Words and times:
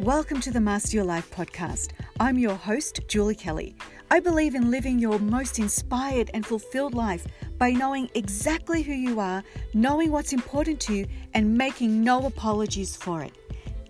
Welcome 0.00 0.40
to 0.40 0.50
the 0.50 0.62
Master 0.62 0.96
Your 0.96 1.04
Life 1.04 1.30
podcast. 1.30 1.90
I'm 2.18 2.38
your 2.38 2.54
host, 2.54 3.00
Julie 3.06 3.34
Kelly. 3.34 3.76
I 4.10 4.18
believe 4.18 4.54
in 4.54 4.70
living 4.70 4.98
your 4.98 5.18
most 5.18 5.58
inspired 5.58 6.30
and 6.32 6.46
fulfilled 6.46 6.94
life 6.94 7.26
by 7.58 7.72
knowing 7.72 8.08
exactly 8.14 8.80
who 8.80 8.94
you 8.94 9.20
are, 9.20 9.44
knowing 9.74 10.10
what's 10.10 10.32
important 10.32 10.80
to 10.80 10.94
you, 10.94 11.06
and 11.34 11.54
making 11.54 12.02
no 12.02 12.24
apologies 12.24 12.96
for 12.96 13.22
it. 13.22 13.36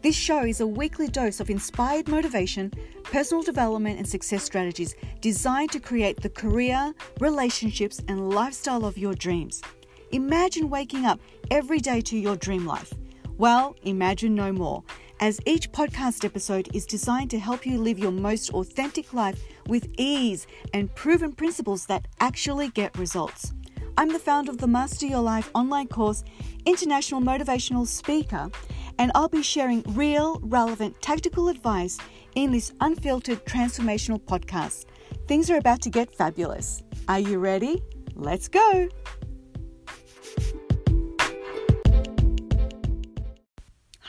This 0.02 0.16
show 0.16 0.40
is 0.40 0.60
a 0.60 0.66
weekly 0.66 1.06
dose 1.06 1.38
of 1.38 1.48
inspired 1.48 2.08
motivation, 2.08 2.72
personal 3.04 3.44
development, 3.44 3.98
and 3.98 4.08
success 4.08 4.42
strategies 4.42 4.96
designed 5.20 5.70
to 5.70 5.78
create 5.78 6.20
the 6.20 6.30
career, 6.30 6.92
relationships, 7.20 8.02
and 8.08 8.30
lifestyle 8.30 8.84
of 8.84 8.98
your 8.98 9.14
dreams. 9.14 9.62
Imagine 10.10 10.70
waking 10.70 11.06
up 11.06 11.20
every 11.52 11.78
day 11.78 12.00
to 12.00 12.18
your 12.18 12.34
dream 12.34 12.66
life. 12.66 12.92
Well, 13.38 13.76
imagine 13.84 14.34
no 14.34 14.50
more 14.52 14.82
as 15.20 15.38
each 15.44 15.70
podcast 15.70 16.24
episode 16.24 16.68
is 16.74 16.86
designed 16.86 17.30
to 17.30 17.38
help 17.38 17.66
you 17.66 17.78
live 17.78 17.98
your 17.98 18.10
most 18.10 18.50
authentic 18.54 19.12
life 19.12 19.38
with 19.68 19.86
ease 19.98 20.46
and 20.72 20.92
proven 20.94 21.32
principles 21.32 21.84
that 21.86 22.08
actually 22.20 22.68
get 22.70 22.96
results. 22.98 23.52
I'm 23.98 24.08
the 24.08 24.18
founder 24.18 24.50
of 24.50 24.58
the 24.58 24.66
Master 24.66 25.06
Your 25.06 25.20
Life 25.20 25.50
online 25.54 25.88
course, 25.88 26.24
international 26.64 27.20
motivational 27.20 27.86
speaker, 27.86 28.50
and 28.98 29.12
I'll 29.14 29.28
be 29.28 29.42
sharing 29.42 29.82
real, 29.88 30.40
relevant, 30.42 31.00
tactical 31.02 31.48
advice 31.48 31.98
in 32.34 32.50
this 32.50 32.72
unfiltered 32.80 33.44
transformational 33.44 34.20
podcast. 34.22 34.86
Things 35.28 35.50
are 35.50 35.58
about 35.58 35.82
to 35.82 35.90
get 35.90 36.10
fabulous. 36.10 36.82
Are 37.08 37.20
you 37.20 37.38
ready? 37.38 37.82
Let's 38.14 38.48
go! 38.48 38.88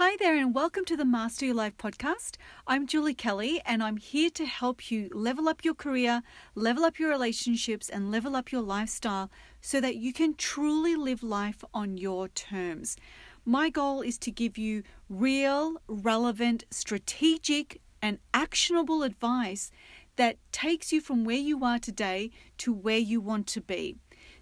Hi 0.04 0.16
there, 0.18 0.36
and 0.36 0.56
welcome 0.56 0.84
to 0.86 0.98
the 0.98 1.06
Master 1.06 1.46
Your 1.46 1.54
Life 1.54 1.78
podcast. 1.78 2.38
I'm 2.66 2.88
Julie 2.88 3.14
Kelly, 3.14 3.62
and 3.68 3.84
I'm 3.84 3.98
here 3.98 4.32
to 4.32 4.48
help 4.48 4.90
you 4.90 5.12
level 5.14 5.48
up 5.48 5.64
your 5.64 5.76
career, 5.76 6.24
level 6.56 6.86
up 6.86 6.98
your 6.98 7.12
relationships, 7.12 7.88
and 7.88 8.10
level 8.10 8.36
up 8.36 8.52
your 8.52 8.64
lifestyle 8.64 9.30
so 9.62 9.80
that 9.80 9.98
you 9.98 10.12
can 10.12 10.34
truly 10.34 10.96
live 10.96 11.22
life 11.22 11.64
on 11.72 11.98
your 11.98 12.28
terms. 12.30 12.98
My 13.46 13.70
goal 13.70 14.02
is 14.02 14.18
to 14.18 14.32
give 14.32 14.58
you 14.58 14.82
real, 15.08 15.78
relevant, 15.88 16.64
strategic, 16.72 17.80
and 18.02 18.18
actionable 18.34 19.04
advice 19.04 19.70
that 20.16 20.38
takes 20.52 20.92
you 20.92 21.00
from 21.00 21.26
where 21.26 21.38
you 21.38 21.64
are 21.64 21.78
today 21.78 22.32
to 22.58 22.74
where 22.74 22.98
you 22.98 23.22
want 23.22 23.46
to 23.50 23.62
be. 23.62 23.98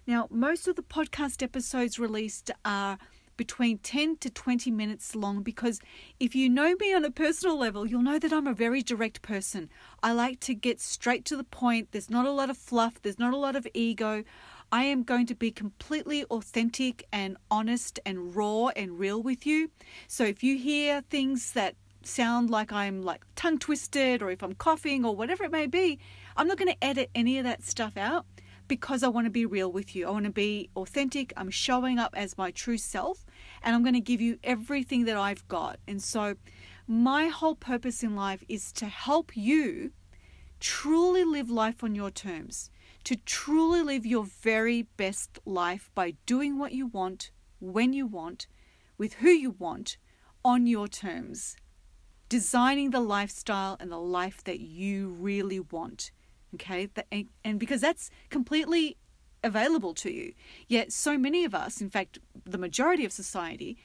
Now, 0.06 0.26
most 0.30 0.66
of 0.68 0.76
the 0.76 0.82
podcast 0.82 1.42
episodes 1.42 1.98
released 1.98 2.50
are 2.64 2.96
between 3.40 3.78
10 3.78 4.18
to 4.18 4.28
20 4.28 4.70
minutes 4.70 5.16
long 5.16 5.42
because 5.42 5.80
if 6.18 6.34
you 6.34 6.46
know 6.46 6.74
me 6.78 6.92
on 6.92 7.06
a 7.06 7.10
personal 7.10 7.58
level, 7.58 7.86
you'll 7.86 8.02
know 8.02 8.18
that 8.18 8.34
I'm 8.34 8.46
a 8.46 8.52
very 8.52 8.82
direct 8.82 9.22
person. 9.22 9.70
I 10.02 10.12
like 10.12 10.40
to 10.40 10.52
get 10.52 10.78
straight 10.78 11.24
to 11.24 11.38
the 11.38 11.44
point. 11.44 11.88
There's 11.92 12.10
not 12.10 12.26
a 12.26 12.32
lot 12.32 12.50
of 12.50 12.58
fluff, 12.58 13.00
there's 13.00 13.18
not 13.18 13.32
a 13.32 13.38
lot 13.38 13.56
of 13.56 13.66
ego. 13.72 14.24
I 14.70 14.84
am 14.84 15.04
going 15.04 15.24
to 15.24 15.34
be 15.34 15.50
completely 15.50 16.22
authentic 16.24 17.06
and 17.14 17.38
honest 17.50 17.98
and 18.04 18.36
raw 18.36 18.66
and 18.76 18.98
real 18.98 19.22
with 19.22 19.46
you. 19.46 19.70
So 20.06 20.24
if 20.24 20.42
you 20.42 20.58
hear 20.58 21.00
things 21.00 21.52
that 21.52 21.76
sound 22.02 22.50
like 22.50 22.70
I'm 22.72 23.00
like 23.00 23.22
tongue 23.36 23.58
twisted 23.58 24.20
or 24.20 24.30
if 24.30 24.42
I'm 24.42 24.54
coughing 24.54 25.02
or 25.02 25.16
whatever 25.16 25.44
it 25.44 25.50
may 25.50 25.66
be, 25.66 25.98
I'm 26.36 26.46
not 26.46 26.58
going 26.58 26.74
to 26.74 26.84
edit 26.84 27.08
any 27.14 27.38
of 27.38 27.44
that 27.44 27.64
stuff 27.64 27.96
out 27.96 28.26
because 28.70 29.02
I 29.02 29.08
want 29.08 29.26
to 29.26 29.30
be 29.30 29.46
real 29.46 29.72
with 29.72 29.96
you. 29.96 30.06
I 30.06 30.10
want 30.12 30.26
to 30.26 30.30
be 30.30 30.70
authentic. 30.76 31.32
I'm 31.36 31.50
showing 31.50 31.98
up 31.98 32.14
as 32.16 32.38
my 32.38 32.52
true 32.52 32.78
self 32.78 33.26
and 33.62 33.74
I'm 33.74 33.82
going 33.82 33.94
to 33.94 34.00
give 34.00 34.20
you 34.20 34.38
everything 34.44 35.06
that 35.06 35.16
I've 35.16 35.46
got. 35.48 35.80
And 35.88 36.00
so, 36.00 36.36
my 36.86 37.26
whole 37.26 37.56
purpose 37.56 38.04
in 38.04 38.14
life 38.14 38.44
is 38.48 38.70
to 38.74 38.86
help 38.86 39.36
you 39.36 39.90
truly 40.60 41.24
live 41.24 41.50
life 41.50 41.82
on 41.82 41.96
your 41.96 42.12
terms, 42.12 42.70
to 43.04 43.16
truly 43.16 43.82
live 43.82 44.06
your 44.06 44.24
very 44.24 44.82
best 44.96 45.40
life 45.44 45.90
by 45.96 46.14
doing 46.24 46.56
what 46.56 46.70
you 46.70 46.86
want, 46.86 47.32
when 47.58 47.92
you 47.92 48.06
want, 48.06 48.46
with 48.96 49.14
who 49.14 49.30
you 49.30 49.50
want, 49.50 49.96
on 50.44 50.68
your 50.68 50.86
terms, 50.86 51.56
designing 52.28 52.90
the 52.90 53.00
lifestyle 53.00 53.76
and 53.80 53.90
the 53.90 53.98
life 53.98 54.44
that 54.44 54.60
you 54.60 55.08
really 55.08 55.58
want 55.58 56.12
okay? 56.54 56.88
And 57.44 57.58
because 57.58 57.80
that's 57.80 58.10
completely 58.28 58.96
available 59.42 59.94
to 59.94 60.12
you. 60.12 60.34
Yet 60.68 60.92
so 60.92 61.16
many 61.16 61.44
of 61.44 61.54
us 61.54 61.80
in 61.80 61.90
fact 61.90 62.18
the 62.44 62.58
majority 62.58 63.04
of 63.04 63.12
society 63.12 63.76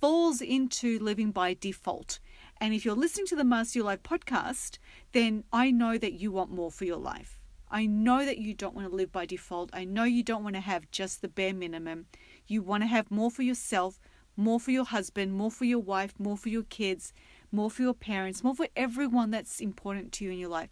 falls 0.00 0.40
into 0.40 0.98
living 0.98 1.30
by 1.30 1.54
default. 1.54 2.20
And 2.60 2.74
if 2.74 2.84
you're 2.84 2.94
listening 2.94 3.26
to 3.26 3.36
the 3.36 3.44
master 3.44 3.78
your 3.78 3.86
life 3.86 4.02
podcast 4.02 4.78
then 5.12 5.44
i 5.52 5.70
know 5.70 5.98
that 5.98 6.12
you 6.14 6.30
want 6.30 6.50
more 6.50 6.70
for 6.70 6.84
your 6.84 6.98
life. 6.98 7.38
I 7.72 7.86
know 7.86 8.24
that 8.24 8.38
you 8.38 8.52
don't 8.54 8.74
want 8.74 8.90
to 8.90 8.96
live 8.96 9.12
by 9.12 9.26
default. 9.26 9.70
I 9.72 9.84
know 9.84 10.02
you 10.02 10.24
don't 10.24 10.42
want 10.42 10.56
to 10.56 10.60
have 10.60 10.90
just 10.90 11.22
the 11.22 11.28
bare 11.28 11.54
minimum. 11.54 12.06
You 12.48 12.62
want 12.62 12.82
to 12.82 12.88
have 12.88 13.12
more 13.12 13.30
for 13.30 13.42
yourself 13.42 14.00
more 14.36 14.58
for 14.58 14.70
your 14.70 14.84
husband 14.84 15.34
more 15.34 15.50
for 15.50 15.64
your 15.64 15.78
wife 15.78 16.14
more 16.18 16.36
for 16.36 16.48
your 16.48 16.62
kids 16.64 17.12
more 17.52 17.70
for 17.70 17.82
your 17.82 17.94
parents 17.94 18.42
more 18.42 18.54
for 18.54 18.68
everyone 18.74 19.30
that's 19.30 19.60
important 19.60 20.12
to 20.12 20.24
you 20.24 20.30
in 20.30 20.38
your 20.38 20.48
life 20.48 20.70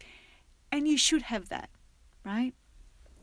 and 0.71 0.87
you 0.87 0.97
should 0.97 1.23
have 1.23 1.49
that, 1.49 1.69
right? 2.25 2.53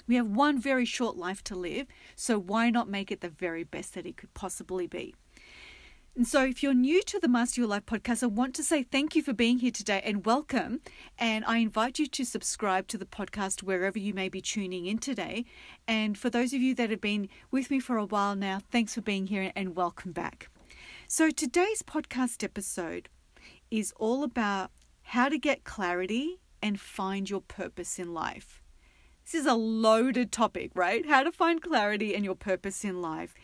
We 0.06 0.14
have 0.14 0.28
one 0.28 0.60
very 0.60 0.84
short 0.84 1.16
life 1.16 1.42
to 1.44 1.56
live, 1.56 1.86
so 2.14 2.38
why 2.38 2.70
not 2.70 2.88
make 2.88 3.10
it 3.10 3.20
the 3.20 3.28
very 3.28 3.64
best 3.64 3.94
that 3.94 4.06
it 4.06 4.16
could 4.16 4.32
possibly 4.34 4.86
be? 4.86 5.14
And 6.16 6.26
so, 6.26 6.44
if 6.44 6.62
you're 6.62 6.72
new 6.72 7.02
to 7.02 7.20
the 7.20 7.28
Master 7.28 7.60
Your 7.60 7.68
Life 7.68 7.84
podcast, 7.84 8.22
I 8.22 8.28
want 8.28 8.54
to 8.54 8.62
say 8.62 8.82
thank 8.82 9.14
you 9.14 9.22
for 9.22 9.34
being 9.34 9.58
here 9.58 9.70
today 9.70 10.00
and 10.02 10.24
welcome. 10.24 10.80
And 11.18 11.44
I 11.44 11.58
invite 11.58 11.98
you 11.98 12.06
to 12.06 12.24
subscribe 12.24 12.88
to 12.88 12.96
the 12.96 13.04
podcast 13.04 13.62
wherever 13.62 13.98
you 13.98 14.14
may 14.14 14.30
be 14.30 14.40
tuning 14.40 14.86
in 14.86 14.96
today. 14.96 15.44
And 15.86 16.16
for 16.16 16.30
those 16.30 16.54
of 16.54 16.62
you 16.62 16.74
that 16.76 16.88
have 16.88 17.02
been 17.02 17.28
with 17.50 17.70
me 17.70 17.80
for 17.80 17.98
a 17.98 18.06
while 18.06 18.34
now, 18.34 18.62
thanks 18.70 18.94
for 18.94 19.02
being 19.02 19.26
here 19.26 19.52
and 19.54 19.76
welcome 19.76 20.12
back. 20.12 20.48
So, 21.06 21.30
today's 21.30 21.82
podcast 21.82 22.42
episode 22.42 23.10
is 23.70 23.92
all 23.98 24.22
about 24.22 24.70
how 25.02 25.28
to 25.28 25.36
get 25.36 25.64
clarity 25.64 26.40
and 26.66 26.80
find 26.80 27.30
your 27.30 27.42
purpose 27.42 27.96
in 27.96 28.12
life. 28.12 28.60
This 29.24 29.34
is 29.34 29.46
a 29.46 29.54
loaded 29.54 30.32
topic, 30.32 30.72
right? 30.74 31.06
How 31.06 31.22
to 31.22 31.30
find 31.30 31.62
clarity 31.62 32.12
and 32.12 32.24
your 32.24 32.34
purpose 32.34 32.84
in 32.84 33.00
life. 33.00 33.34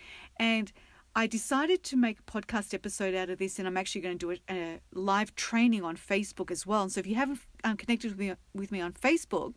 And 0.41 0.73
I 1.15 1.29
decided 1.29 1.85
to 1.85 1.97
make 1.97 2.19
a 2.19 2.23
podcast 2.25 2.75
episode 2.75 3.15
out 3.15 3.31
of 3.31 3.39
this, 3.39 3.61
and 3.61 3.69
I'm 3.69 3.77
actually 3.77 4.01
going 4.01 4.19
to 4.19 4.27
do 4.27 4.33
a, 4.33 4.53
a 4.53 4.81
live 4.93 5.37
training 5.37 5.85
on 5.85 5.97
Facebook 5.97 6.51
as 6.51 6.67
well. 6.67 6.83
And 6.83 6.91
so 6.91 6.99
if 6.99 7.07
you 7.07 7.15
haven't 7.15 7.39
um, 7.63 7.77
connected 7.77 8.11
with 8.11 8.19
me, 8.19 8.35
with 8.55 8.73
me 8.73 8.81
on 8.81 8.93
Facebook, 8.93 9.55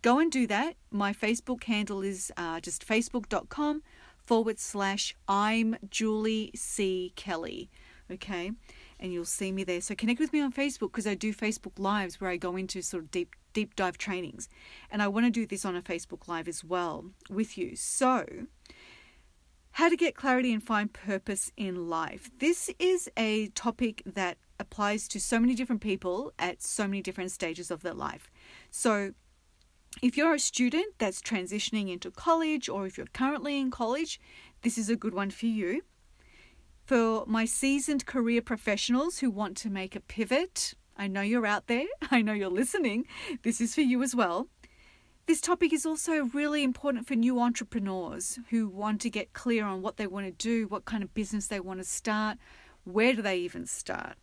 go 0.00 0.18
and 0.18 0.32
do 0.32 0.46
that. 0.46 0.76
My 0.90 1.12
Facebook 1.12 1.64
handle 1.64 2.00
is 2.00 2.32
uh, 2.38 2.60
just 2.60 2.86
facebook.com 2.86 3.82
forward 4.24 4.58
slash 4.58 5.14
I'm 5.28 5.76
Julie 5.90 6.50
C. 6.54 7.12
Kelly. 7.14 7.68
Okay 8.10 8.52
and 9.02 9.12
you'll 9.12 9.24
see 9.24 9.52
me 9.52 9.64
there. 9.64 9.80
So 9.80 9.94
connect 9.94 10.20
with 10.20 10.32
me 10.32 10.40
on 10.40 10.52
Facebook 10.52 10.92
because 10.92 11.08
I 11.08 11.14
do 11.14 11.34
Facebook 11.34 11.78
lives 11.78 12.20
where 12.20 12.30
I 12.30 12.36
go 12.36 12.56
into 12.56 12.80
sort 12.80 13.02
of 13.02 13.10
deep 13.10 13.34
deep 13.52 13.76
dive 13.76 13.98
trainings. 13.98 14.48
And 14.90 15.02
I 15.02 15.08
want 15.08 15.26
to 15.26 15.30
do 15.30 15.44
this 15.44 15.66
on 15.66 15.76
a 15.76 15.82
Facebook 15.82 16.28
live 16.28 16.48
as 16.48 16.64
well 16.64 17.10
with 17.28 17.58
you. 17.58 17.76
So 17.76 18.46
how 19.72 19.88
to 19.88 19.96
get 19.96 20.14
clarity 20.14 20.52
and 20.52 20.62
find 20.62 20.92
purpose 20.92 21.50
in 21.56 21.90
life. 21.90 22.30
This 22.38 22.70
is 22.78 23.10
a 23.16 23.48
topic 23.48 24.02
that 24.06 24.38
applies 24.60 25.08
to 25.08 25.20
so 25.20 25.40
many 25.40 25.54
different 25.54 25.82
people 25.82 26.32
at 26.38 26.62
so 26.62 26.86
many 26.86 27.02
different 27.02 27.32
stages 27.32 27.70
of 27.70 27.82
their 27.82 27.94
life. 27.94 28.30
So 28.70 29.12
if 30.00 30.16
you're 30.16 30.34
a 30.34 30.38
student 30.38 30.94
that's 30.98 31.20
transitioning 31.20 31.90
into 31.90 32.10
college 32.10 32.68
or 32.68 32.86
if 32.86 32.96
you're 32.96 33.06
currently 33.12 33.58
in 33.58 33.70
college, 33.70 34.20
this 34.62 34.78
is 34.78 34.88
a 34.88 34.96
good 34.96 35.12
one 35.12 35.30
for 35.30 35.46
you. 35.46 35.82
For 36.84 37.24
my 37.26 37.44
seasoned 37.44 38.06
career 38.06 38.42
professionals 38.42 39.18
who 39.18 39.30
want 39.30 39.56
to 39.58 39.70
make 39.70 39.94
a 39.94 40.00
pivot, 40.00 40.74
I 40.96 41.06
know 41.06 41.20
you're 41.20 41.46
out 41.46 41.68
there, 41.68 41.86
I 42.10 42.22
know 42.22 42.32
you're 42.32 42.50
listening, 42.50 43.06
this 43.42 43.60
is 43.60 43.74
for 43.74 43.82
you 43.82 44.02
as 44.02 44.14
well. 44.14 44.48
This 45.26 45.40
topic 45.40 45.72
is 45.72 45.86
also 45.86 46.24
really 46.24 46.64
important 46.64 47.06
for 47.06 47.14
new 47.14 47.38
entrepreneurs 47.38 48.40
who 48.50 48.68
want 48.68 49.00
to 49.02 49.10
get 49.10 49.32
clear 49.32 49.64
on 49.64 49.80
what 49.80 49.96
they 49.96 50.08
want 50.08 50.26
to 50.26 50.32
do, 50.32 50.66
what 50.66 50.84
kind 50.84 51.04
of 51.04 51.14
business 51.14 51.46
they 51.46 51.60
want 51.60 51.78
to 51.78 51.84
start, 51.84 52.38
where 52.82 53.14
do 53.14 53.22
they 53.22 53.38
even 53.38 53.64
start. 53.66 54.16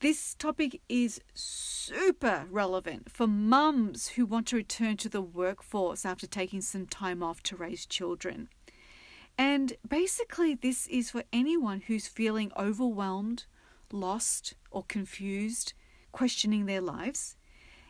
This 0.00 0.34
topic 0.34 0.80
is 0.88 1.20
super 1.34 2.46
relevant 2.50 3.10
for 3.10 3.28
mums 3.28 4.08
who 4.08 4.26
want 4.26 4.48
to 4.48 4.56
return 4.56 4.96
to 4.96 5.08
the 5.08 5.22
workforce 5.22 6.04
after 6.04 6.26
taking 6.26 6.62
some 6.62 6.86
time 6.86 7.22
off 7.22 7.42
to 7.44 7.56
raise 7.56 7.86
children. 7.86 8.48
And 9.40 9.72
basically, 9.88 10.54
this 10.54 10.86
is 10.88 11.10
for 11.10 11.24
anyone 11.32 11.84
who's 11.86 12.06
feeling 12.06 12.52
overwhelmed, 12.58 13.46
lost, 13.90 14.52
or 14.70 14.84
confused, 14.84 15.72
questioning 16.12 16.66
their 16.66 16.82
lives. 16.82 17.36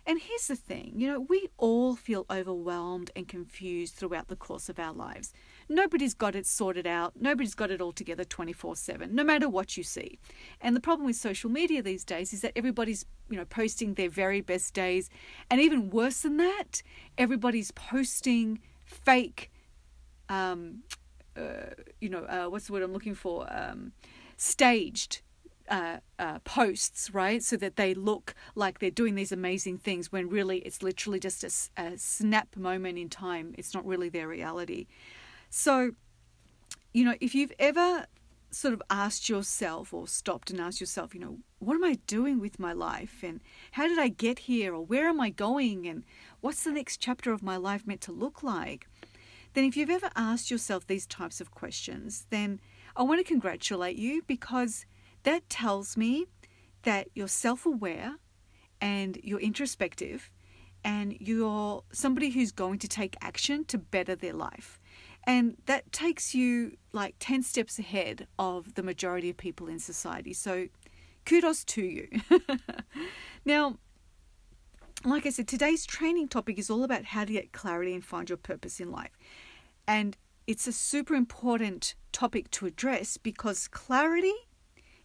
And 0.06 0.20
here's 0.20 0.46
the 0.46 0.54
thing 0.54 0.92
you 0.94 1.08
know, 1.08 1.18
we 1.18 1.48
all 1.58 1.96
feel 1.96 2.24
overwhelmed 2.30 3.10
and 3.16 3.26
confused 3.26 3.96
throughout 3.96 4.28
the 4.28 4.36
course 4.36 4.68
of 4.68 4.78
our 4.78 4.92
lives. 4.92 5.32
nobody's 5.68 6.14
got 6.14 6.36
it 6.36 6.46
sorted 6.46 6.86
out. 6.86 7.14
Nobody's 7.20 7.56
got 7.56 7.72
it 7.72 7.80
all 7.80 7.92
together 7.92 8.22
24 8.22 8.76
7, 8.76 9.12
no 9.12 9.24
matter 9.24 9.48
what 9.48 9.76
you 9.76 9.82
see. 9.82 10.20
And 10.60 10.76
the 10.76 10.80
problem 10.80 11.04
with 11.04 11.16
social 11.16 11.50
media 11.50 11.82
these 11.82 12.04
days 12.04 12.32
is 12.32 12.42
that 12.42 12.52
everybody's 12.54 13.06
you 13.28 13.36
know 13.36 13.44
posting 13.44 13.94
their 13.94 14.08
very 14.08 14.40
best 14.40 14.72
days 14.72 15.10
and 15.50 15.60
even 15.60 15.90
worse 15.90 16.20
than 16.20 16.36
that 16.36 16.84
everybody's 17.18 17.72
posting 17.72 18.60
fake 18.84 19.50
um, 20.30 20.84
uh, 21.36 21.74
you 22.00 22.08
know 22.08 22.24
uh, 22.24 22.46
what's 22.46 22.66
the 22.66 22.72
word 22.72 22.82
i'm 22.82 22.92
looking 22.92 23.14
for 23.14 23.46
um, 23.50 23.92
staged 24.36 25.20
uh, 25.70 25.98
uh, 26.18 26.40
posts, 26.40 27.14
right? 27.14 27.42
So 27.42 27.56
that 27.58 27.76
they 27.76 27.94
look 27.94 28.34
like 28.54 28.80
they're 28.80 28.90
doing 28.90 29.14
these 29.14 29.30
amazing 29.30 29.78
things 29.78 30.10
when 30.10 30.28
really 30.28 30.58
it's 30.58 30.82
literally 30.82 31.20
just 31.20 31.44
a, 31.44 31.80
a 31.80 31.96
snap 31.96 32.56
moment 32.56 32.98
in 32.98 33.08
time. 33.08 33.54
It's 33.56 33.72
not 33.72 33.86
really 33.86 34.08
their 34.08 34.26
reality. 34.26 34.88
So, 35.48 35.92
you 36.92 37.04
know, 37.04 37.14
if 37.20 37.34
you've 37.34 37.52
ever 37.58 38.06
sort 38.50 38.74
of 38.74 38.82
asked 38.90 39.28
yourself 39.28 39.94
or 39.94 40.08
stopped 40.08 40.50
and 40.50 40.60
asked 40.60 40.80
yourself, 40.80 41.14
you 41.14 41.20
know, 41.20 41.38
what 41.60 41.74
am 41.74 41.84
I 41.84 41.98
doing 42.06 42.40
with 42.40 42.58
my 42.58 42.72
life? 42.72 43.22
And 43.22 43.40
how 43.72 43.86
did 43.86 43.98
I 43.98 44.08
get 44.08 44.40
here? 44.40 44.74
Or 44.74 44.84
where 44.84 45.06
am 45.08 45.20
I 45.20 45.30
going? 45.30 45.86
And 45.86 46.04
what's 46.40 46.64
the 46.64 46.72
next 46.72 46.96
chapter 46.96 47.32
of 47.32 47.42
my 47.42 47.56
life 47.56 47.86
meant 47.86 48.00
to 48.02 48.12
look 48.12 48.42
like? 48.42 48.88
Then, 49.54 49.64
if 49.64 49.76
you've 49.76 49.90
ever 49.90 50.10
asked 50.14 50.50
yourself 50.50 50.86
these 50.86 51.06
types 51.06 51.40
of 51.40 51.50
questions, 51.50 52.26
then 52.30 52.60
I 52.96 53.02
want 53.02 53.18
to 53.20 53.24
congratulate 53.24 53.96
you 53.96 54.22
because 54.26 54.86
that 55.22 55.48
tells 55.48 55.96
me 55.96 56.26
that 56.82 57.08
you're 57.14 57.28
self 57.28 57.66
aware 57.66 58.16
and 58.80 59.18
you're 59.22 59.40
introspective 59.40 60.30
and 60.84 61.16
you're 61.20 61.84
somebody 61.92 62.30
who's 62.30 62.52
going 62.52 62.78
to 62.78 62.88
take 62.88 63.16
action 63.20 63.64
to 63.66 63.78
better 63.78 64.14
their 64.14 64.32
life. 64.32 64.80
And 65.24 65.56
that 65.66 65.92
takes 65.92 66.34
you 66.34 66.76
like 66.92 67.16
10 67.20 67.42
steps 67.42 67.78
ahead 67.78 68.26
of 68.38 68.74
the 68.74 68.82
majority 68.82 69.28
of 69.30 69.36
people 69.36 69.68
in 69.68 69.78
society. 69.78 70.32
So 70.32 70.68
kudos 71.26 71.64
to 71.64 71.82
you. 71.82 72.08
now, 73.44 73.76
like 75.04 75.24
I 75.26 75.30
said, 75.30 75.48
today's 75.48 75.86
training 75.86 76.28
topic 76.28 76.58
is 76.58 76.68
all 76.68 76.84
about 76.84 77.06
how 77.06 77.24
to 77.24 77.32
get 77.32 77.52
clarity 77.52 77.94
and 77.94 78.04
find 78.04 78.28
your 78.28 78.36
purpose 78.36 78.80
in 78.80 78.90
life. 78.90 79.16
And 79.86 80.16
it's 80.46 80.66
a 80.66 80.72
super 80.72 81.14
important 81.14 81.94
topic 82.12 82.50
to 82.52 82.66
address 82.66 83.16
because 83.16 83.68
clarity 83.68 84.34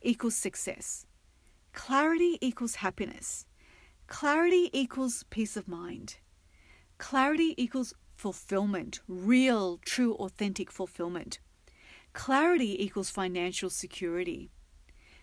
equals 0.02 0.36
success. 0.36 1.06
Clarity 1.74 2.38
equals 2.42 2.76
happiness. 2.76 3.46
Clarity 4.08 4.70
equals 4.74 5.24
peace 5.30 5.56
of 5.56 5.68
mind. 5.68 6.18
Clarity 6.98 7.54
equals 7.58 7.94
fulfillment, 8.16 9.00
real, 9.08 9.80
true, 9.86 10.16
authentic 10.16 10.72
fulfillment. 10.72 11.40
Clarity 12.14 12.82
equals 12.84 13.10
financial 13.10 13.70
security. 13.70 14.52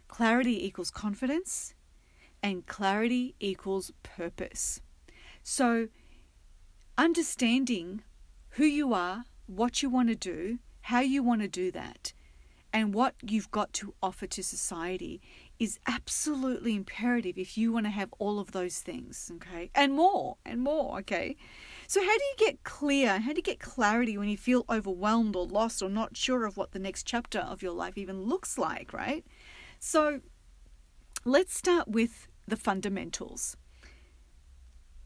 Clarity 0.09 0.67
equals 0.67 0.91
confidence. 0.91 1.75
And 2.43 2.67
clarity 2.67 3.35
equals 3.39 3.93
purpose. 4.03 4.81
So, 5.43 5.89
understanding 6.99 8.03
who 8.51 8.65
you 8.65 8.93
are, 8.93 9.25
what 9.47 9.83
you 9.83 9.89
want 9.89 10.09
to 10.09 10.15
do, 10.15 10.59
how 10.83 11.01
you 11.01 11.23
want 11.23 11.43
to 11.43 11.49
do 11.49 11.71
that, 11.71 12.13
and 12.73 12.95
what 12.95 13.15
you've 13.23 13.51
got 13.51 13.73
to 13.75 13.95
offer 14.03 14.27
to 14.27 14.43
society 14.43 15.21
is 15.59 15.79
absolutely 15.87 16.75
imperative 16.75 17.37
if 17.37 17.57
you 17.59 17.71
want 17.71 17.87
to 17.87 17.91
have 17.91 18.13
all 18.19 18.41
of 18.41 18.53
those 18.53 18.79
things, 18.79 19.31
okay? 19.37 19.71
And 19.75 19.93
more, 19.93 20.39
and 20.45 20.63
more, 20.63 20.99
okay? 21.01 21.37
So, 21.87 22.01
how 22.01 22.19
do 22.19 22.25
you 22.25 22.35
get 22.39 22.65
clear? 22.65 23.21
How 23.21 23.33
do 23.33 23.37
you 23.37 23.43
get 23.43 23.61
clarity 23.61 24.17
when 24.17 24.29
you 24.29 24.39
feel 24.39 24.65
overwhelmed 24.71 25.37
or 25.37 25.47
lost 25.47 25.83
or 25.83 25.91
not 25.91 26.17
sure 26.17 26.47
of 26.47 26.57
what 26.57 26.73
the 26.73 26.79
next 26.79 27.07
chapter 27.07 27.41
of 27.41 27.63
your 27.63 27.73
life 27.73 27.99
even 27.99 28.23
looks 28.23 28.57
like, 28.57 28.93
right? 28.93 29.25
So, 29.79 30.21
let's 31.25 31.55
start 31.55 31.89
with 31.89 32.27
the 32.47 32.57
fundamentals. 32.57 33.57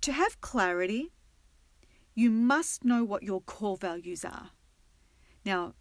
To 0.03 0.13
have 0.13 0.41
clarity, 0.41 1.13
you 2.15 2.31
must 2.31 2.85
know 2.85 3.05
what 3.05 3.23
your 3.23 3.41
core 3.41 3.77
values 3.77 4.25
are. 4.25 4.51
Now, 5.45 5.75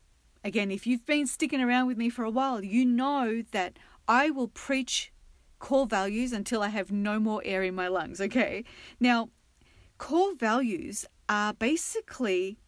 Again, 0.46 0.70
if 0.70 0.86
you've 0.86 1.08
been 1.08 1.26
sticking 1.26 1.60
around 1.60 1.88
with 1.88 1.98
me 1.98 2.08
for 2.08 2.24
a 2.24 2.30
while, 2.30 2.64
you 2.64 2.86
know 2.86 3.42
that 3.52 3.80
I 4.08 4.30
will 4.30 4.48
preach 4.48 5.12
core 5.58 5.88
values 5.88 6.32
until 6.32 6.62
I 6.62 6.68
have 6.68 6.92
no 6.92 7.20
more 7.20 7.42
air 7.44 7.64
in 7.64 7.74
my 7.74 7.88
lungs, 7.88 8.22
okay? 8.22 8.64
Now, 9.00 9.30
core 9.98 10.36
values 10.36 11.04
are 11.28 11.56
basically 11.56 12.60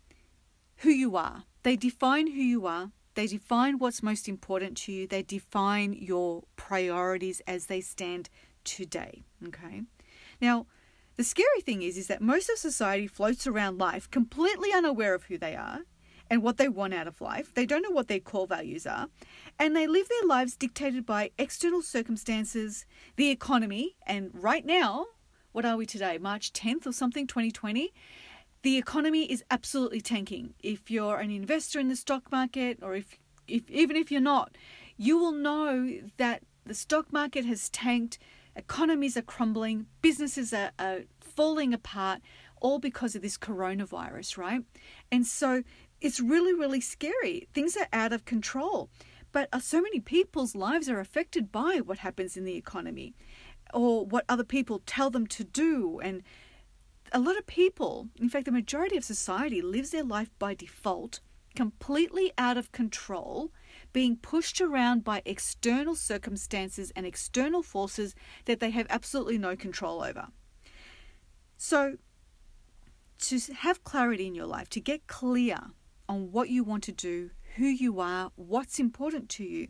who 0.77 0.89
you 0.89 1.15
are. 1.15 1.43
They 1.61 1.75
define 1.75 2.25
who 2.25 2.41
you 2.41 2.65
are. 2.65 2.89
They 3.13 3.27
define 3.27 3.77
what's 3.77 4.01
most 4.01 4.27
important 4.27 4.75
to 4.77 4.91
you. 4.91 5.05
They 5.05 5.21
define 5.21 5.93
your 5.93 6.45
priorities 6.55 7.43
as 7.45 7.67
they 7.67 7.81
stand 7.81 8.27
today, 8.67 9.23
okay? 9.47 9.81
Now, 10.39 10.67
the 11.15 11.23
scary 11.23 11.61
thing 11.61 11.81
is 11.81 11.97
is 11.97 12.07
that 12.07 12.21
most 12.21 12.49
of 12.49 12.59
society 12.59 13.07
floats 13.07 13.47
around 13.47 13.79
life 13.79 14.09
completely 14.11 14.71
unaware 14.71 15.15
of 15.15 15.23
who 15.23 15.37
they 15.37 15.55
are 15.55 15.79
and 16.29 16.43
what 16.43 16.57
they 16.57 16.67
want 16.67 16.93
out 16.93 17.07
of 17.07 17.21
life. 17.21 17.53
They 17.53 17.65
don't 17.65 17.81
know 17.81 17.91
what 17.91 18.07
their 18.07 18.19
core 18.19 18.45
values 18.45 18.85
are. 18.85 19.07
And 19.57 19.75
they 19.75 19.87
live 19.87 20.07
their 20.09 20.27
lives 20.27 20.55
dictated 20.55 21.05
by 21.05 21.31
external 21.37 21.81
circumstances, 21.81 22.85
the 23.15 23.29
economy. 23.29 23.95
And 24.05 24.29
right 24.33 24.65
now, 24.65 25.07
what 25.53 25.65
are 25.65 25.77
we 25.77 25.85
today? 25.85 26.17
March 26.17 26.53
10th 26.53 26.85
or 26.85 26.91
something, 26.91 27.25
2020? 27.25 27.93
The 28.63 28.77
economy 28.77 29.31
is 29.31 29.43
absolutely 29.49 30.01
tanking. 30.01 30.53
If 30.61 30.91
you're 30.91 31.17
an 31.17 31.31
investor 31.31 31.79
in 31.79 31.87
the 31.87 31.95
stock 31.95 32.31
market, 32.31 32.79
or 32.81 32.95
if, 32.95 33.17
if 33.47 33.69
even 33.71 33.95
if 33.95 34.11
you're 34.11 34.21
not, 34.21 34.57
you 34.97 35.17
will 35.17 35.31
know 35.31 35.99
that 36.17 36.43
the 36.65 36.73
stock 36.73 37.13
market 37.13 37.45
has 37.45 37.69
tanked, 37.69 38.19
economies 38.57 39.15
are 39.15 39.21
crumbling, 39.21 39.85
businesses 40.01 40.53
are, 40.53 40.71
are 40.79 41.01
falling 41.21 41.73
apart, 41.73 42.21
all 42.61 42.79
because 42.79 43.15
of 43.15 43.21
this 43.21 43.37
coronavirus, 43.37 44.37
right? 44.37 44.61
And 45.11 45.25
so 45.25 45.63
it's 46.01 46.19
really, 46.19 46.53
really 46.53 46.81
scary. 46.81 47.47
Things 47.53 47.77
are 47.77 47.87
out 47.93 48.13
of 48.13 48.25
control. 48.25 48.89
But 49.31 49.49
so 49.61 49.81
many 49.81 49.99
people's 49.99 50.55
lives 50.55 50.89
are 50.89 50.99
affected 50.99 51.51
by 51.51 51.81
what 51.83 51.99
happens 51.99 52.37
in 52.37 52.45
the 52.45 52.55
economy 52.55 53.13
or 53.73 54.05
what 54.05 54.25
other 54.27 54.43
people 54.43 54.81
tell 54.85 55.09
them 55.09 55.27
to 55.27 55.43
do. 55.43 55.99
And 56.01 56.23
a 57.11 57.19
lot 57.19 57.37
of 57.37 57.45
people, 57.45 58.07
in 58.19 58.29
fact, 58.29 58.45
the 58.45 58.51
majority 58.51 58.97
of 58.97 59.03
society, 59.03 59.61
lives 59.61 59.91
their 59.91 60.03
life 60.03 60.29
by 60.39 60.53
default, 60.53 61.19
completely 61.57 62.31
out 62.37 62.55
of 62.55 62.71
control, 62.71 63.51
being 63.91 64.15
pushed 64.15 64.61
around 64.61 65.03
by 65.03 65.23
external 65.25 65.95
circumstances 65.95 66.91
and 66.95 67.03
external 67.03 67.63
forces 67.63 68.13
that 68.45 68.59
they 68.59 68.69
have 68.69 68.85
absolutely 68.91 69.39
no 69.39 69.55
control 69.55 70.03
over. 70.03 70.27
So, 71.57 71.97
to 73.21 73.39
have 73.55 73.83
clarity 73.83 74.27
in 74.27 74.35
your 74.35 74.45
life, 74.45 74.69
to 74.69 74.79
get 74.79 75.07
clear 75.07 75.57
on 76.07 76.31
what 76.31 76.49
you 76.49 76.63
want 76.63 76.83
to 76.83 76.91
do, 76.91 77.31
who 77.55 77.65
you 77.65 77.99
are, 77.99 78.31
what's 78.35 78.79
important 78.79 79.27
to 79.29 79.43
you, 79.43 79.69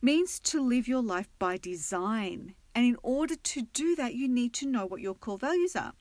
means 0.00 0.38
to 0.38 0.62
live 0.62 0.86
your 0.86 1.02
life 1.02 1.28
by 1.40 1.56
design. 1.56 2.54
And 2.76 2.86
in 2.86 2.96
order 3.02 3.34
to 3.34 3.62
do 3.62 3.96
that, 3.96 4.14
you 4.14 4.28
need 4.28 4.54
to 4.54 4.68
know 4.68 4.86
what 4.86 5.00
your 5.00 5.14
core 5.14 5.36
values 5.36 5.74
are. 5.74 5.94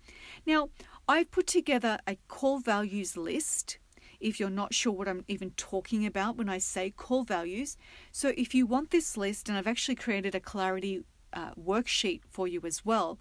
Now, 0.46 0.70
I've 1.08 1.32
put 1.32 1.48
together 1.48 1.98
a 2.06 2.18
core 2.28 2.62
values 2.62 3.18
list. 3.18 3.80
If 4.22 4.40
you're 4.40 4.50
not 4.50 4.74
sure 4.74 4.94
what 4.94 5.08
I'm 5.08 5.26
even 5.28 5.52
talking 5.52 6.06
about 6.06 6.38
when 6.38 6.50
I 6.50 6.58
say 6.58 6.92
core 6.92 7.26
values. 7.26 7.78
So, 8.12 8.34
if 8.38 8.54
you 8.54 8.66
want 8.66 8.92
this 8.92 9.18
list, 9.18 9.50
and 9.50 9.58
I've 9.58 9.68
actually 9.68 9.96
created 9.96 10.36
a 10.36 10.40
clarity 10.40 11.04
uh, 11.34 11.52
worksheet 11.56 12.22
for 12.30 12.48
you 12.48 12.62
as 12.66 12.86
well, 12.86 13.20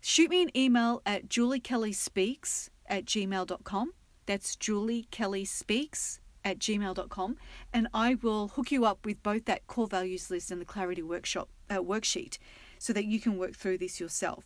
shoot 0.00 0.30
me 0.30 0.42
an 0.42 0.56
email 0.56 1.02
at 1.06 1.28
juliekellyspeaks 1.28 2.68
at 2.86 3.04
gmail.com 3.04 3.92
that's 4.26 4.56
Julie 4.56 5.06
Kelly 5.10 5.44
Speaks 5.44 6.20
at 6.44 6.58
gmail.com 6.58 7.36
and 7.72 7.88
I 7.94 8.14
will 8.16 8.48
hook 8.48 8.72
you 8.72 8.84
up 8.84 9.04
with 9.04 9.22
both 9.22 9.44
that 9.46 9.66
core 9.66 9.86
values 9.86 10.30
list 10.30 10.50
and 10.50 10.60
the 10.60 10.64
clarity 10.64 11.02
workshop 11.02 11.48
uh, 11.70 11.76
worksheet 11.76 12.38
so 12.78 12.92
that 12.92 13.04
you 13.04 13.20
can 13.20 13.38
work 13.38 13.54
through 13.54 13.78
this 13.78 14.00
yourself. 14.00 14.44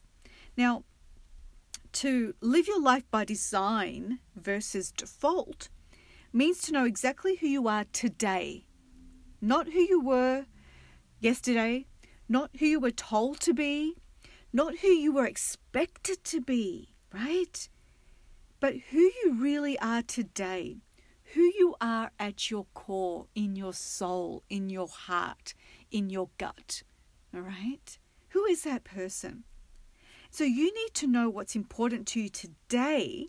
Now, 0.57 0.85
to 1.93 2.35
live 2.40 2.66
your 2.66 2.81
life 2.81 3.05
by 3.11 3.25
design 3.25 4.19
versus 4.35 4.93
default 4.93 5.69
means 6.37 6.61
to 6.62 6.73
know 6.73 6.85
exactly 6.85 7.37
who 7.37 7.47
you 7.47 7.66
are 7.69 7.85
today, 7.93 8.66
not 9.40 9.66
who 9.73 9.81
you 9.81 10.00
were 10.00 10.47
yesterday, 11.21 11.87
not 12.28 12.50
who 12.59 12.66
you 12.66 12.81
were 12.81 12.90
told 12.90 13.40
to 13.40 13.55
be, 13.55 13.95
not 14.52 14.78
who 14.78 14.88
you 14.88 15.12
were 15.12 15.26
expected 15.26 16.23
to 16.25 16.40
be, 16.40 16.95
right? 17.12 17.69
but 18.61 18.75
who 18.90 18.99
you 18.99 19.37
really 19.38 19.78
are 19.78 20.02
today, 20.02 20.78
who 21.35 21.43
you 21.43 21.75
are 21.81 22.11
at 22.19 22.50
your 22.50 22.66
core, 22.75 23.26
in 23.35 23.57
your 23.57 23.73
soul, 23.73 24.43
in 24.49 24.71
your 24.71 24.88
heart, 24.88 25.55
in 25.90 26.11
your 26.11 26.31
gut. 26.38 26.83
All 27.35 27.43
right? 27.43 27.99
Who 28.31 28.45
is 28.47 28.62
that 28.62 28.85
person? 28.85 29.45
So 30.31 30.45
you 30.45 30.75
need 30.75 30.95
to 30.95 31.07
know 31.07 31.28
what's 31.28 31.57
important 31.57 32.07
to 32.09 32.21
you 32.21 32.28
today 32.28 33.28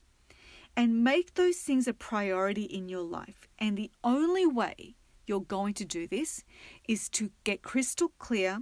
and 0.78 1.04
make 1.04 1.34
those 1.34 1.58
things 1.58 1.88
a 1.88 1.94
priority 1.94 2.64
in 2.64 2.88
your 2.88 3.02
life. 3.02 3.48
And 3.58 3.76
the 3.76 3.92
only 4.04 4.46
way 4.46 4.96
you're 5.26 5.42
going 5.42 5.74
to 5.74 5.86
do 5.86 6.08
this 6.08 6.44
is 6.88 7.10
to 7.10 7.32
get 7.44 7.64
crystal 7.64 8.12
clear 8.20 8.60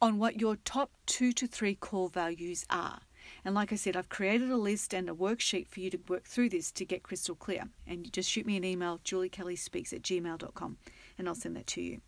on 0.00 0.18
what 0.18 0.38
your 0.38 0.56
top 0.56 0.92
two 1.06 1.32
to 1.32 1.46
three 1.46 1.74
core 1.74 2.10
values 2.10 2.66
are. 2.68 3.00
And 3.42 3.54
like 3.54 3.72
I 3.72 3.76
said, 3.76 3.96
I've 3.96 4.10
created 4.10 4.50
a 4.50 4.58
list 4.58 4.92
and 4.92 5.08
a 5.08 5.14
worksheet 5.14 5.66
for 5.66 5.80
you 5.80 5.88
to 5.88 5.98
work 6.06 6.24
through 6.24 6.50
this 6.50 6.70
to 6.72 6.84
get 6.84 7.02
crystal 7.02 7.34
clear. 7.34 7.64
And 7.86 8.04
you 8.04 8.12
just 8.12 8.30
shoot 8.30 8.44
me 8.44 8.58
an 8.58 8.64
email, 8.64 9.00
juliekellyspeaks 9.02 9.94
at 9.94 10.02
gmail.com, 10.02 10.76
and 11.16 11.26
I'll 11.26 11.34
send 11.34 11.56
that 11.56 11.66
to 11.68 11.80
you. 11.80 12.02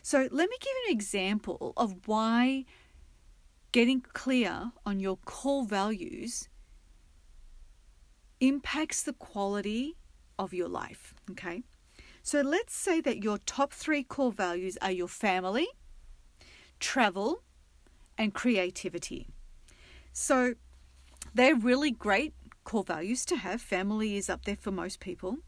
So 0.00 0.20
let 0.30 0.48
me 0.48 0.56
give 0.58 0.72
you 0.72 0.84
an 0.88 0.94
example 0.94 1.74
of 1.76 1.94
why 2.06 2.64
getting 3.72 4.00
clear 4.00 4.72
on 4.86 5.00
your 5.00 5.18
core 5.18 5.66
values 5.66 6.48
impacts 8.48 9.02
the 9.02 9.12
quality 9.12 9.96
of 10.38 10.52
your 10.52 10.68
life. 10.68 11.14
Okay. 11.30 11.62
So 12.22 12.40
let's 12.40 12.74
say 12.74 13.00
that 13.02 13.22
your 13.22 13.38
top 13.38 13.72
three 13.72 14.02
core 14.02 14.32
values 14.32 14.78
are 14.80 14.90
your 14.90 15.08
family, 15.08 15.68
travel, 16.80 17.42
and 18.16 18.32
creativity. 18.32 19.28
So 20.12 20.54
they're 21.34 21.54
really 21.54 21.90
great 21.90 22.32
core 22.64 22.84
values 22.84 23.24
to 23.26 23.36
have. 23.36 23.60
Family 23.60 24.16
is 24.16 24.30
up 24.30 24.44
there 24.44 24.56
for 24.56 24.70
most 24.70 25.00
people. 25.00 25.38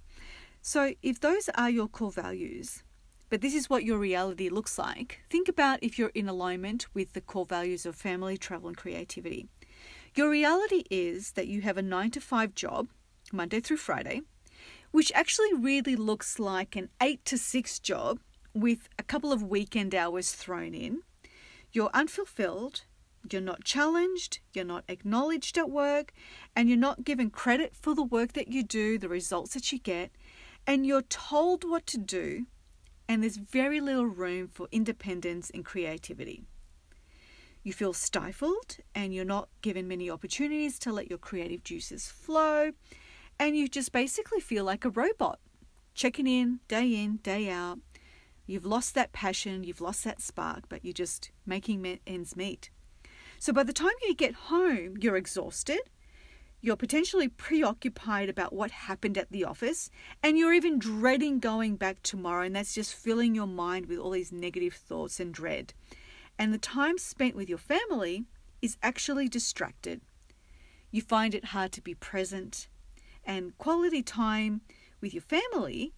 So 0.61 0.95
if 1.03 1.21
those 1.21 1.49
are 1.55 1.71
your 1.71 1.89
core 1.89 2.11
values, 2.11 2.83
but 3.31 3.41
this 3.41 3.55
is 3.55 3.71
what 3.71 3.85
your 3.85 3.99
reality 3.99 4.49
looks 4.49 4.79
like, 4.79 5.21
think 5.31 5.49
about 5.49 5.83
if 5.83 5.99
you're 5.99 6.13
in 6.15 6.29
alignment 6.29 6.87
with 6.93 7.13
the 7.13 7.21
core 7.21 7.47
values 7.47 7.87
of 7.87 7.97
family, 7.97 8.37
travel, 8.37 8.69
and 8.69 8.77
creativity. 8.77 9.49
Your 10.17 10.31
reality 10.31 10.85
is 10.91 11.33
that 11.33 11.47
you 11.47 11.61
have 11.61 11.77
a 11.77 11.83
nine 11.83 12.11
to 12.13 12.23
five 12.23 12.55
job, 12.55 12.89
Monday 13.35 13.61
through 13.61 13.77
Friday, 13.77 14.23
which 14.91 15.13
actually 15.15 15.53
really 15.53 15.95
looks 15.95 16.39
like 16.39 16.75
an 16.75 16.89
eight 17.03 17.23
to 17.27 17.37
six 17.37 17.79
job 17.79 18.19
with 18.55 18.89
a 18.99 19.03
couple 19.03 19.31
of 19.31 19.43
weekend 19.43 19.95
hours 19.95 20.33
thrown 20.33 20.73
in. 20.73 21.03
You're 21.71 21.91
unfulfilled, 21.93 22.85
you're 23.31 23.43
not 23.43 23.65
challenged, 23.65 24.41
you're 24.55 24.65
not 24.65 24.85
acknowledged 24.89 25.59
at 25.59 25.69
work, 25.69 26.15
and 26.57 26.71
you're 26.71 26.79
not 26.79 27.05
given 27.05 27.29
credit 27.29 27.77
for 27.77 27.95
the 27.95 28.03
work 28.03 28.33
that 28.33 28.49
you 28.49 28.63
do, 28.63 28.97
the 28.97 29.11
results 29.11 29.53
that 29.53 29.71
you 29.71 29.79
get, 29.79 30.13
and 30.67 30.87
you're 30.87 31.03
told 31.03 31.63
what 31.63 31.87
to 31.89 31.99
do, 31.99 32.47
and 33.07 33.23
there's 33.23 33.37
very 33.37 33.83
little 33.83 34.07
room 34.07 34.49
for 34.49 34.67
independence 34.73 35.51
and 35.51 35.63
creativity. 35.63 36.47
You 37.67 37.73
feel 37.73 37.93
stifled, 37.93 38.77
and 38.95 39.13
you're 39.13 39.25
not 39.25 39.49
given 39.61 39.89
many 39.89 40.09
opportunities 40.09 40.79
to 40.79 40.93
let 40.93 41.11
your 41.11 41.19
creative 41.19 41.65
juices 41.65 42.07
flow, 42.07 42.71
and 43.41 43.57
you 43.57 43.67
just 43.67 43.91
basically 43.91 44.39
feel 44.39 44.63
like 44.63 44.85
a 44.85 44.91
robot, 44.91 45.41
checking 45.93 46.29
in 46.29 46.61
day 46.69 46.95
in, 46.95 47.17
day 47.25 47.51
out. 47.51 47.81
You've 48.47 48.65
lost 48.65 48.95
that 48.95 49.11
passion, 49.11 49.65
you've 49.65 49.81
lost 49.81 50.05
that 50.05 50.23
spark, 50.23 50.69
but 50.69 50.85
you're 50.85 50.93
just 50.93 51.33
making 51.45 51.99
ends 52.07 52.37
meet. 52.37 52.71
So 53.41 53.53
by 53.53 53.65
the 53.65 53.73
time 53.73 53.91
you 54.07 54.15
get 54.15 54.35
home, 54.35 54.95
you're 55.01 55.17
exhausted, 55.17 55.81
you're 56.61 56.77
potentially 56.77 57.27
preoccupied 57.27 58.29
about 58.29 58.53
what 58.53 58.71
happened 58.71 59.19
at 59.19 59.33
the 59.33 59.45
office, 59.45 59.91
and 60.23 60.39
you're 60.39 60.55
even 60.55 60.79
dreading 60.79 61.41
going 61.41 61.75
back 61.75 62.05
tomorrow, 62.05 62.45
and 62.45 62.55
that's 62.55 62.77
just 62.77 62.95
filling 62.95 63.35
your 63.35 63.49
mind 63.49 63.87
with 63.87 63.99
all 63.99 64.11
these 64.11 64.31
negative 64.31 64.75
thoughts 64.75 65.19
and 65.19 65.35
dread. 65.35 65.75
And 66.39 66.53
the 66.53 66.59
time 66.59 66.99
spent 66.99 67.35
with 67.35 67.49
your 67.49 67.59
family 67.59 68.25
is 68.61 68.77
actually 68.83 69.29
distracted. 69.29 70.01
You 70.91 71.03
find 71.03 71.35
it 71.35 71.47
hard 71.47 71.73
to 71.73 71.81
be 71.81 71.95
present, 71.95 72.69
and 73.25 73.57
quality 73.59 74.03
time 74.03 74.61
with 75.01 75.13
your 75.13 75.23
family 75.23 75.93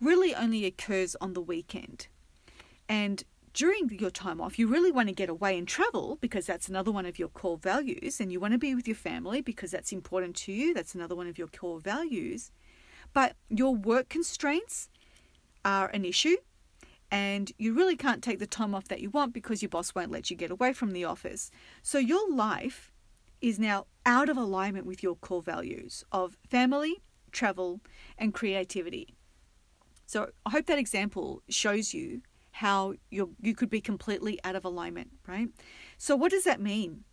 really 0.00 0.34
only 0.34 0.64
occurs 0.64 1.16
on 1.20 1.32
the 1.32 1.40
weekend. 1.40 2.08
And 2.88 3.24
during 3.54 3.88
your 3.88 4.10
time 4.10 4.40
off, 4.40 4.58
you 4.58 4.66
really 4.66 4.92
want 4.92 5.08
to 5.08 5.14
get 5.14 5.30
away 5.30 5.56
and 5.56 5.66
travel 5.66 6.18
because 6.20 6.44
that's 6.46 6.68
another 6.68 6.92
one 6.92 7.06
of 7.06 7.18
your 7.18 7.28
core 7.28 7.56
values, 7.56 8.20
and 8.20 8.30
you 8.30 8.38
want 8.38 8.52
to 8.52 8.58
be 8.58 8.74
with 8.74 8.86
your 8.86 8.96
family 8.96 9.40
because 9.40 9.70
that's 9.70 9.92
important 9.92 10.36
to 10.36 10.52
you. 10.52 10.74
That's 10.74 10.94
another 10.94 11.16
one 11.16 11.26
of 11.26 11.38
your 11.38 11.48
core 11.48 11.80
values. 11.80 12.50
But 13.14 13.34
your 13.48 13.74
work 13.74 14.10
constraints 14.10 14.90
are 15.64 15.88
an 15.88 16.04
issue, 16.04 16.36
and 17.16 17.50
you 17.56 17.72
really 17.72 17.96
can't 17.96 18.22
take 18.22 18.40
the 18.40 18.46
time 18.46 18.74
off 18.74 18.88
that 18.88 19.00
you 19.00 19.08
want 19.08 19.32
because 19.32 19.62
your 19.62 19.70
boss 19.70 19.94
won't 19.94 20.10
let 20.10 20.28
you 20.28 20.36
get 20.36 20.50
away 20.50 20.74
from 20.74 20.92
the 20.92 21.04
office. 21.04 21.50
So 21.82 21.96
your 21.96 22.30
life 22.30 22.92
is 23.40 23.58
now 23.58 23.86
out 24.04 24.28
of 24.28 24.36
alignment 24.36 24.84
with 24.84 25.02
your 25.02 25.16
core 25.16 25.40
values 25.40 26.04
of 26.12 26.36
family, 26.46 27.02
travel, 27.32 27.80
and 28.18 28.34
creativity. 28.34 29.14
So 30.04 30.28
I 30.44 30.50
hope 30.50 30.66
that 30.66 30.78
example 30.78 31.42
shows 31.48 31.94
you 31.94 32.20
how 32.50 32.94
you 33.10 33.34
you 33.40 33.54
could 33.54 33.70
be 33.70 33.80
completely 33.80 34.38
out 34.44 34.54
of 34.54 34.66
alignment, 34.66 35.12
right? 35.26 35.48
So 35.96 36.16
what 36.16 36.32
does 36.32 36.44
that 36.44 36.60
mean? 36.60 37.04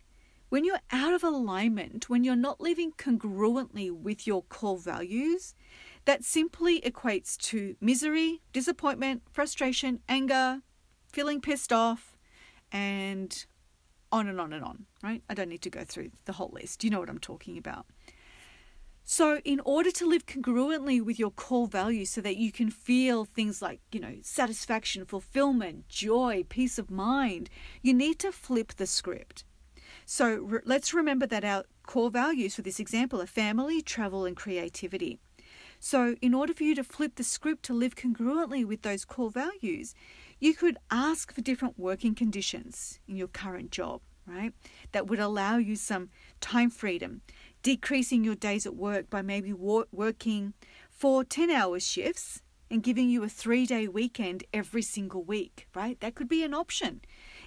When 0.50 0.66
you're 0.66 0.84
out 0.92 1.14
of 1.14 1.24
alignment, 1.24 2.10
when 2.10 2.24
you're 2.24 2.36
not 2.36 2.60
living 2.60 2.92
congruently 2.92 3.90
with 3.90 4.26
your 4.26 4.42
core 4.42 4.78
values, 4.78 5.54
that 6.04 6.24
simply 6.24 6.80
equates 6.80 7.36
to 7.38 7.76
misery, 7.80 8.42
disappointment, 8.52 9.22
frustration, 9.30 10.00
anger, 10.08 10.60
feeling 11.12 11.40
pissed 11.40 11.72
off, 11.72 12.16
and 12.72 13.46
on 14.12 14.28
and 14.28 14.40
on 14.40 14.52
and 14.52 14.64
on, 14.64 14.86
right? 15.02 15.22
I 15.28 15.34
don't 15.34 15.48
need 15.48 15.62
to 15.62 15.70
go 15.70 15.84
through 15.84 16.10
the 16.24 16.32
whole 16.34 16.50
list. 16.52 16.84
You 16.84 16.90
know 16.90 17.00
what 17.00 17.10
I'm 17.10 17.18
talking 17.18 17.58
about. 17.58 17.86
So, 19.06 19.40
in 19.44 19.60
order 19.66 19.90
to 19.90 20.06
live 20.06 20.24
congruently 20.24 21.04
with 21.04 21.18
your 21.18 21.30
core 21.30 21.66
values 21.66 22.08
so 22.08 22.22
that 22.22 22.38
you 22.38 22.50
can 22.50 22.70
feel 22.70 23.26
things 23.26 23.60
like, 23.60 23.80
you 23.92 24.00
know, 24.00 24.16
satisfaction, 24.22 25.04
fulfillment, 25.04 25.88
joy, 25.88 26.44
peace 26.48 26.78
of 26.78 26.90
mind, 26.90 27.50
you 27.82 27.92
need 27.92 28.18
to 28.20 28.32
flip 28.32 28.72
the 28.76 28.86
script. 28.86 29.44
So, 30.06 30.36
re- 30.36 30.60
let's 30.64 30.94
remember 30.94 31.26
that 31.26 31.44
our 31.44 31.64
core 31.86 32.10
values 32.10 32.54
for 32.54 32.62
this 32.62 32.80
example 32.80 33.20
are 33.20 33.26
family, 33.26 33.82
travel, 33.82 34.24
and 34.24 34.34
creativity. 34.34 35.20
So, 35.86 36.16
in 36.22 36.32
order 36.32 36.54
for 36.54 36.64
you 36.64 36.74
to 36.76 36.82
flip 36.82 37.16
the 37.16 37.22
script 37.22 37.62
to 37.64 37.74
live 37.74 37.94
congruently 37.94 38.64
with 38.64 38.80
those 38.80 39.04
core 39.04 39.30
values, 39.30 39.94
you 40.40 40.54
could 40.54 40.78
ask 40.90 41.30
for 41.30 41.42
different 41.42 41.78
working 41.78 42.14
conditions 42.14 43.00
in 43.06 43.16
your 43.16 43.28
current 43.28 43.70
job, 43.70 44.00
right? 44.26 44.54
That 44.92 45.08
would 45.08 45.18
allow 45.18 45.58
you 45.58 45.76
some 45.76 46.08
time 46.40 46.70
freedom 46.70 47.20
decreasing 47.62 48.24
your 48.24 48.34
days 48.34 48.64
at 48.64 48.74
work 48.74 49.10
by 49.10 49.20
maybe 49.20 49.52
working 49.52 50.54
for 50.88 51.22
10 51.22 51.50
hour 51.50 51.78
shifts 51.78 52.40
and 52.70 52.82
giving 52.82 53.10
you 53.10 53.22
a 53.22 53.28
three 53.28 53.66
day 53.66 53.86
weekend 53.86 54.44
every 54.54 54.80
single 54.80 55.22
week, 55.22 55.68
right? 55.74 56.00
That 56.00 56.14
could 56.14 56.30
be 56.30 56.42
an 56.44 56.54
option. 56.54 57.02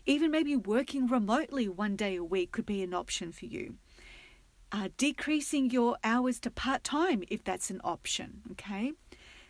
Even 0.06 0.30
maybe 0.30 0.56
working 0.56 1.08
remotely 1.08 1.68
one 1.68 1.96
day 1.96 2.16
a 2.16 2.24
week 2.24 2.52
could 2.52 2.68
be 2.68 2.84
an 2.84 2.94
option 2.94 3.32
for 3.32 3.48
you. 3.48 3.78
Uh, 4.72 4.90
decreasing 4.98 5.70
your 5.70 5.98
hours 6.04 6.40
to 6.42 6.52
part 6.52 6.84
time 6.84 7.24
if 7.30 7.44
that's 7.44 7.70
an 7.70 7.80
option, 7.84 8.42
okay? 8.52 8.92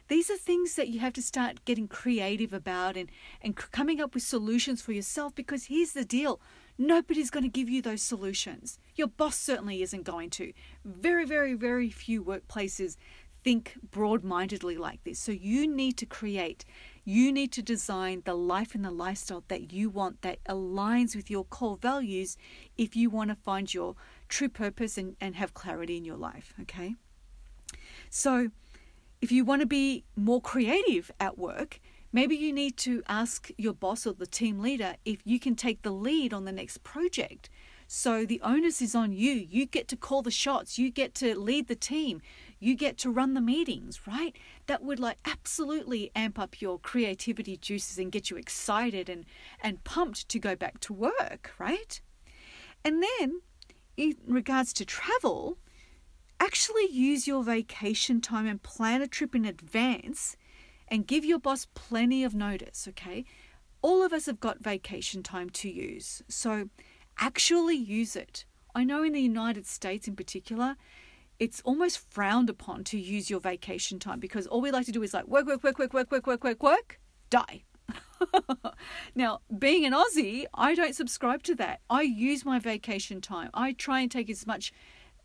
These 0.10 0.30
are 0.30 0.38
things 0.38 0.76
that 0.76 0.88
you 0.90 1.00
have 1.00 1.14
to 1.14 1.22
start 1.22 1.66
getting 1.66 1.88
creative 1.88 2.54
about 2.54 2.96
and, 2.96 3.10
and 3.42 3.56
coming 3.56 4.00
up 4.00 4.14
with 4.14 4.24
solutions 4.24 4.82
for 4.82 4.92
yourself 4.92 5.34
because 5.36 5.66
here's 5.66 5.94
the 5.94 6.06
deal 6.06 6.40
Nobody's 6.78 7.32
going 7.32 7.44
to 7.44 7.50
give 7.50 7.70
you 7.70 7.82
those 7.82 8.04
solutions. 8.04 8.78
Your 8.96 9.08
boss 9.08 9.36
certainly 9.36 9.82
isn't 9.82 10.04
going 10.04 10.30
to. 10.32 10.54
Very, 10.86 11.26
very, 11.26 11.56
very 11.56 11.90
few 11.90 12.24
workplaces 12.24 12.98
think 13.44 13.74
broad 13.92 14.24
mindedly 14.24 14.78
like 14.78 15.04
this. 15.04 15.18
So 15.20 15.32
you 15.32 15.68
need 15.68 15.98
to 15.98 16.06
create, 16.06 16.66
you 17.04 17.32
need 17.32 17.52
to 17.54 17.64
design 17.64 18.22
the 18.26 18.36
life 18.36 18.76
and 18.76 18.86
the 18.86 18.92
lifestyle 18.92 19.44
that 19.48 19.72
you 19.72 19.90
want 19.90 20.22
that 20.22 20.44
aligns 20.44 21.16
with 21.16 21.32
your 21.32 21.46
core 21.46 21.78
values 21.78 22.38
if 22.78 22.96
you 22.96 23.10
want 23.10 23.30
to 23.32 23.36
find 23.36 23.74
your 23.74 23.96
true 24.28 24.50
purpose 24.50 24.98
and, 24.98 25.16
and 25.20 25.36
have 25.36 25.54
clarity 25.54 25.98
in 25.98 26.06
your 26.06 26.18
life. 26.18 26.54
Okay. 26.62 26.96
So 28.10 28.50
if 29.22 29.32
you 29.32 29.44
want 29.44 29.62
to 29.62 29.68
be 29.68 30.04
more 30.16 30.42
creative 30.42 31.12
at 31.20 31.38
work, 31.38 31.80
Maybe 32.14 32.36
you 32.36 32.54
need 32.54 32.78
to 32.78 33.04
ask 33.08 33.52
your 33.58 33.74
boss 33.74 34.08
or 34.08 34.14
the 34.14 34.26
team 34.26 34.60
leader 34.60 34.96
if 35.04 35.20
you 35.26 35.40
can 35.40 35.56
take 35.56 35.82
the 35.82 35.92
lead 35.92 36.34
on 36.34 36.46
the 36.46 36.52
next 36.52 36.84
project. 36.84 37.50
So 37.86 38.26
the 38.26 38.42
onus 38.42 38.82
is 38.82 38.96
on 38.96 39.12
you. 39.14 39.32
You 39.32 39.66
get 39.66 39.88
to 39.90 39.96
call 39.96 40.22
the 40.22 40.32
shots. 40.32 40.78
You 40.78 40.90
get 40.90 41.14
to 41.16 41.38
lead 41.38 41.68
the 41.68 41.76
team. 41.76 42.22
You 42.60 42.76
get 42.76 42.98
to 43.00 43.12
run 43.12 43.34
the 43.34 43.42
meetings, 43.42 44.02
right? 44.08 44.36
That 44.68 44.84
would 44.84 45.00
like 45.00 45.18
absolutely 45.26 46.12
amp 46.16 46.40
up 46.40 46.62
your 46.62 46.80
creativity 46.80 47.56
juices 47.56 47.98
and 47.98 48.12
get 48.12 48.30
you 48.30 48.38
excited 48.38 49.10
and, 49.10 49.26
and 49.62 49.84
pumped 49.84 50.28
to 50.30 50.40
go 50.40 50.56
back 50.56 50.80
to 50.82 50.94
work, 50.94 51.52
right? 51.60 52.02
And 52.84 53.04
then 53.04 53.42
in 53.98 54.16
regards 54.28 54.72
to 54.74 54.86
travel, 54.86 55.58
actually 56.40 56.88
use 56.90 57.28
your 57.28 57.44
vacation 57.44 58.22
time 58.22 58.46
and 58.46 58.62
plan 58.62 59.02
a 59.02 59.08
trip 59.08 59.36
in 59.36 59.44
advance 59.44 60.38
and 60.88 61.08
give 61.08 61.26
your 61.26 61.40
boss 61.40 61.68
plenty 61.74 62.24
of 62.24 62.34
notice, 62.34 62.88
okay? 62.88 63.26
All 63.82 64.04
of 64.04 64.14
us 64.14 64.28
have 64.28 64.40
got 64.40 64.60
vacation 64.60 65.24
time 65.24 65.50
to 65.52 65.70
use, 65.70 66.22
so 66.30 66.70
actually 67.20 67.76
use 67.76 68.16
it. 68.16 68.46
I 68.74 68.84
know 68.84 69.04
in 69.04 69.14
the 69.14 69.22
United 69.22 69.66
States 69.66 70.08
in 70.08 70.16
particular, 70.16 70.76
it's 71.40 71.62
almost 71.62 72.00
frowned 72.12 72.50
upon 72.50 72.84
to 72.86 73.00
use 73.00 73.30
your 73.30 73.40
vacation 73.40 74.00
time 74.00 74.20
because 74.20 74.48
all 74.48 74.62
we 74.62 74.72
like 74.72 74.86
to 74.86 74.92
do 74.92 75.04
is 75.04 75.14
like 75.14 75.28
work, 75.28 75.46
work, 75.48 75.64
work, 75.64 75.78
work, 75.80 75.94
work, 75.94 76.12
work, 76.12 76.28
work, 76.28 76.44
work, 76.44 76.64
work, 76.64 77.00
die. 77.30 77.64
now, 79.16 79.42
being 79.58 79.86
an 79.86 79.94
Aussie, 79.94 80.46
I 80.54 80.76
don't 80.76 80.96
subscribe 80.96 81.44
to 81.44 81.56
that. 81.56 81.82
I 81.90 82.02
use 82.02 82.46
my 82.46 82.60
vacation 82.60 83.22
time. 83.22 83.50
I 83.54 83.74
try 83.74 84.02
and 84.02 84.12
take 84.12 84.30
as 84.30 84.48
much 84.48 84.74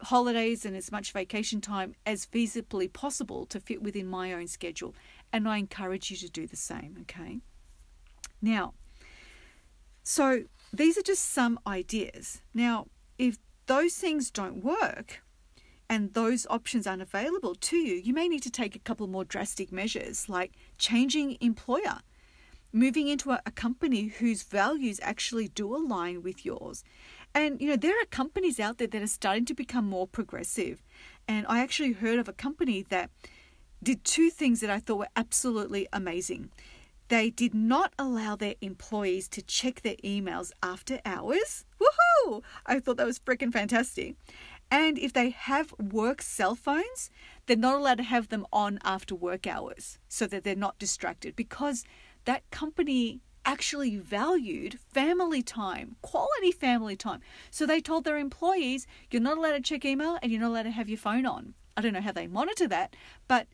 holidays 0.00 0.64
and 0.64 0.76
as 0.76 0.90
much 0.90 1.12
vacation 1.12 1.60
time 1.60 1.94
as 2.04 2.26
feasibly 2.26 2.92
possible 2.92 3.46
to 3.46 3.60
fit 3.60 3.82
within 3.82 4.06
my 4.06 4.32
own 4.32 4.48
schedule. 4.48 4.94
And 5.32 5.48
I 5.48 5.58
encourage 5.58 6.10
you 6.10 6.16
to 6.18 6.30
do 6.30 6.46
the 6.46 6.56
same, 6.56 6.96
okay? 7.02 7.40
Now, 8.40 8.74
so 10.02 10.44
these 10.72 10.98
are 10.98 11.02
just 11.02 11.30
some 11.30 11.58
ideas. 11.66 12.42
Now, 12.52 12.88
if 13.18 13.38
those 13.66 13.94
things 13.94 14.30
don't 14.30 14.64
work, 14.64 15.22
and 15.88 16.14
those 16.14 16.46
options 16.48 16.86
aren't 16.86 17.02
available 17.02 17.54
to 17.54 17.76
you, 17.76 17.96
you 17.96 18.14
may 18.14 18.26
need 18.26 18.42
to 18.42 18.50
take 18.50 18.74
a 18.74 18.78
couple 18.78 19.06
more 19.06 19.26
drastic 19.26 19.70
measures 19.70 20.26
like 20.26 20.52
changing 20.78 21.36
employer, 21.42 22.00
moving 22.72 23.08
into 23.08 23.30
a, 23.30 23.40
a, 23.44 23.50
company 23.50 24.06
whose 24.06 24.42
values 24.42 24.98
actually 25.02 25.48
do 25.48 25.74
align 25.74 26.22
with 26.22 26.44
yours. 26.44 26.82
And 27.34 27.60
you 27.60 27.68
know, 27.68 27.76
there 27.76 28.00
are 28.00 28.06
companies 28.06 28.58
out 28.58 28.78
there 28.78 28.86
that 28.86 29.02
are 29.02 29.06
starting 29.06 29.44
to 29.46 29.54
become 29.54 29.86
more 29.86 30.06
progressive. 30.06 30.82
And 31.28 31.46
I 31.48 31.60
actually 31.60 31.92
heard 31.92 32.18
of 32.18 32.28
a 32.28 32.32
company 32.32 32.84
that 32.88 33.10
did 33.82 34.04
two 34.04 34.30
things 34.30 34.60
that 34.60 34.70
I 34.70 34.78
thought 34.78 34.98
were 34.98 35.08
absolutely 35.16 35.86
amazing. 35.92 36.50
They 37.08 37.30
did 37.30 37.52
not 37.52 37.92
allow 37.98 38.36
their 38.36 38.54
employees 38.60 39.28
to 39.28 39.42
check 39.42 39.82
their 39.82 39.96
emails 39.96 40.50
after 40.62 41.00
hours. 41.04 41.64
Woohoo! 41.80 42.42
I 42.64 42.80
thought 42.80 42.96
that 42.96 43.06
was 43.06 43.18
freaking 43.18 43.52
fantastic. 43.52 44.16
And 44.70 44.98
if 44.98 45.12
they 45.12 45.28
have 45.28 45.74
work 45.78 46.22
cell 46.22 46.54
phones, 46.54 47.10
they're 47.44 47.56
not 47.56 47.74
allowed 47.74 47.98
to 47.98 48.04
have 48.04 48.28
them 48.28 48.46
on 48.50 48.78
after 48.82 49.14
work 49.14 49.46
hours 49.46 49.98
so 50.08 50.26
that 50.26 50.44
they're 50.44 50.56
not 50.56 50.78
distracted 50.78 51.36
because 51.36 51.84
that 52.24 52.48
company 52.50 53.20
actually 53.44 53.96
valued 53.96 54.78
family 54.92 55.42
time, 55.42 55.96
quality 56.00 56.52
family 56.52 56.96
time. 56.96 57.20
So 57.50 57.66
they 57.66 57.80
told 57.80 58.04
their 58.04 58.18
employees, 58.18 58.86
you're 59.10 59.22
not 59.22 59.38
allowed 59.38 59.52
to 59.52 59.60
check 59.60 59.84
email 59.84 60.18
and 60.22 60.30
you're 60.30 60.40
not 60.40 60.50
allowed 60.50 60.62
to 60.64 60.70
have 60.70 60.88
your 60.88 60.98
phone 60.98 61.26
on. 61.26 61.54
I 61.76 61.80
don't 61.80 61.92
know 61.92 62.00
how 62.00 62.12
they 62.12 62.26
monitor 62.26 62.68
that, 62.68 62.94
but 63.26 63.48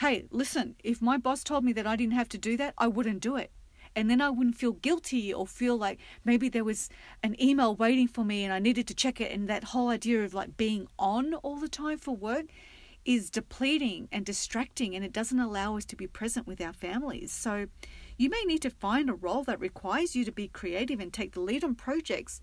hey, 0.00 0.24
listen, 0.30 0.76
if 0.82 1.02
my 1.02 1.18
boss 1.18 1.44
told 1.44 1.64
me 1.64 1.72
that 1.74 1.86
I 1.86 1.96
didn't 1.96 2.14
have 2.14 2.28
to 2.30 2.38
do 2.38 2.56
that, 2.56 2.74
I 2.78 2.88
wouldn't 2.88 3.20
do 3.20 3.36
it 3.36 3.52
and 3.96 4.10
then 4.10 4.20
I 4.20 4.30
wouldn't 4.30 4.56
feel 4.56 4.72
guilty 4.72 5.32
or 5.32 5.46
feel 5.46 5.76
like 5.76 6.00
maybe 6.24 6.48
there 6.48 6.64
was 6.64 6.88
an 7.22 7.40
email 7.40 7.74
waiting 7.74 8.08
for 8.08 8.24
me 8.24 8.44
and 8.44 8.52
I 8.52 8.58
needed 8.58 8.86
to 8.88 8.94
check 8.94 9.20
it. 9.20 9.30
And 9.32 9.48
that 9.48 9.64
whole 9.64 9.88
idea 9.88 10.24
of 10.24 10.34
like 10.34 10.56
being 10.56 10.88
on 10.98 11.34
all 11.34 11.56
the 11.56 11.68
time 11.68 11.98
for 11.98 12.16
work 12.16 12.46
is 13.04 13.30
depleting 13.30 14.08
and 14.10 14.24
distracting 14.24 14.94
and 14.96 15.04
it 15.04 15.12
doesn't 15.12 15.38
allow 15.38 15.76
us 15.76 15.84
to 15.86 15.96
be 15.96 16.06
present 16.06 16.46
with 16.46 16.60
our 16.60 16.72
families. 16.72 17.30
So 17.30 17.66
you 18.16 18.30
may 18.30 18.42
need 18.46 18.62
to 18.62 18.70
find 18.70 19.10
a 19.10 19.14
role 19.14 19.44
that 19.44 19.60
requires 19.60 20.14
you 20.14 20.24
to 20.24 20.32
be 20.32 20.48
creative 20.48 21.00
and 21.00 21.12
take 21.12 21.32
the 21.32 21.40
lead 21.40 21.64
on 21.64 21.74
projects 21.74 22.40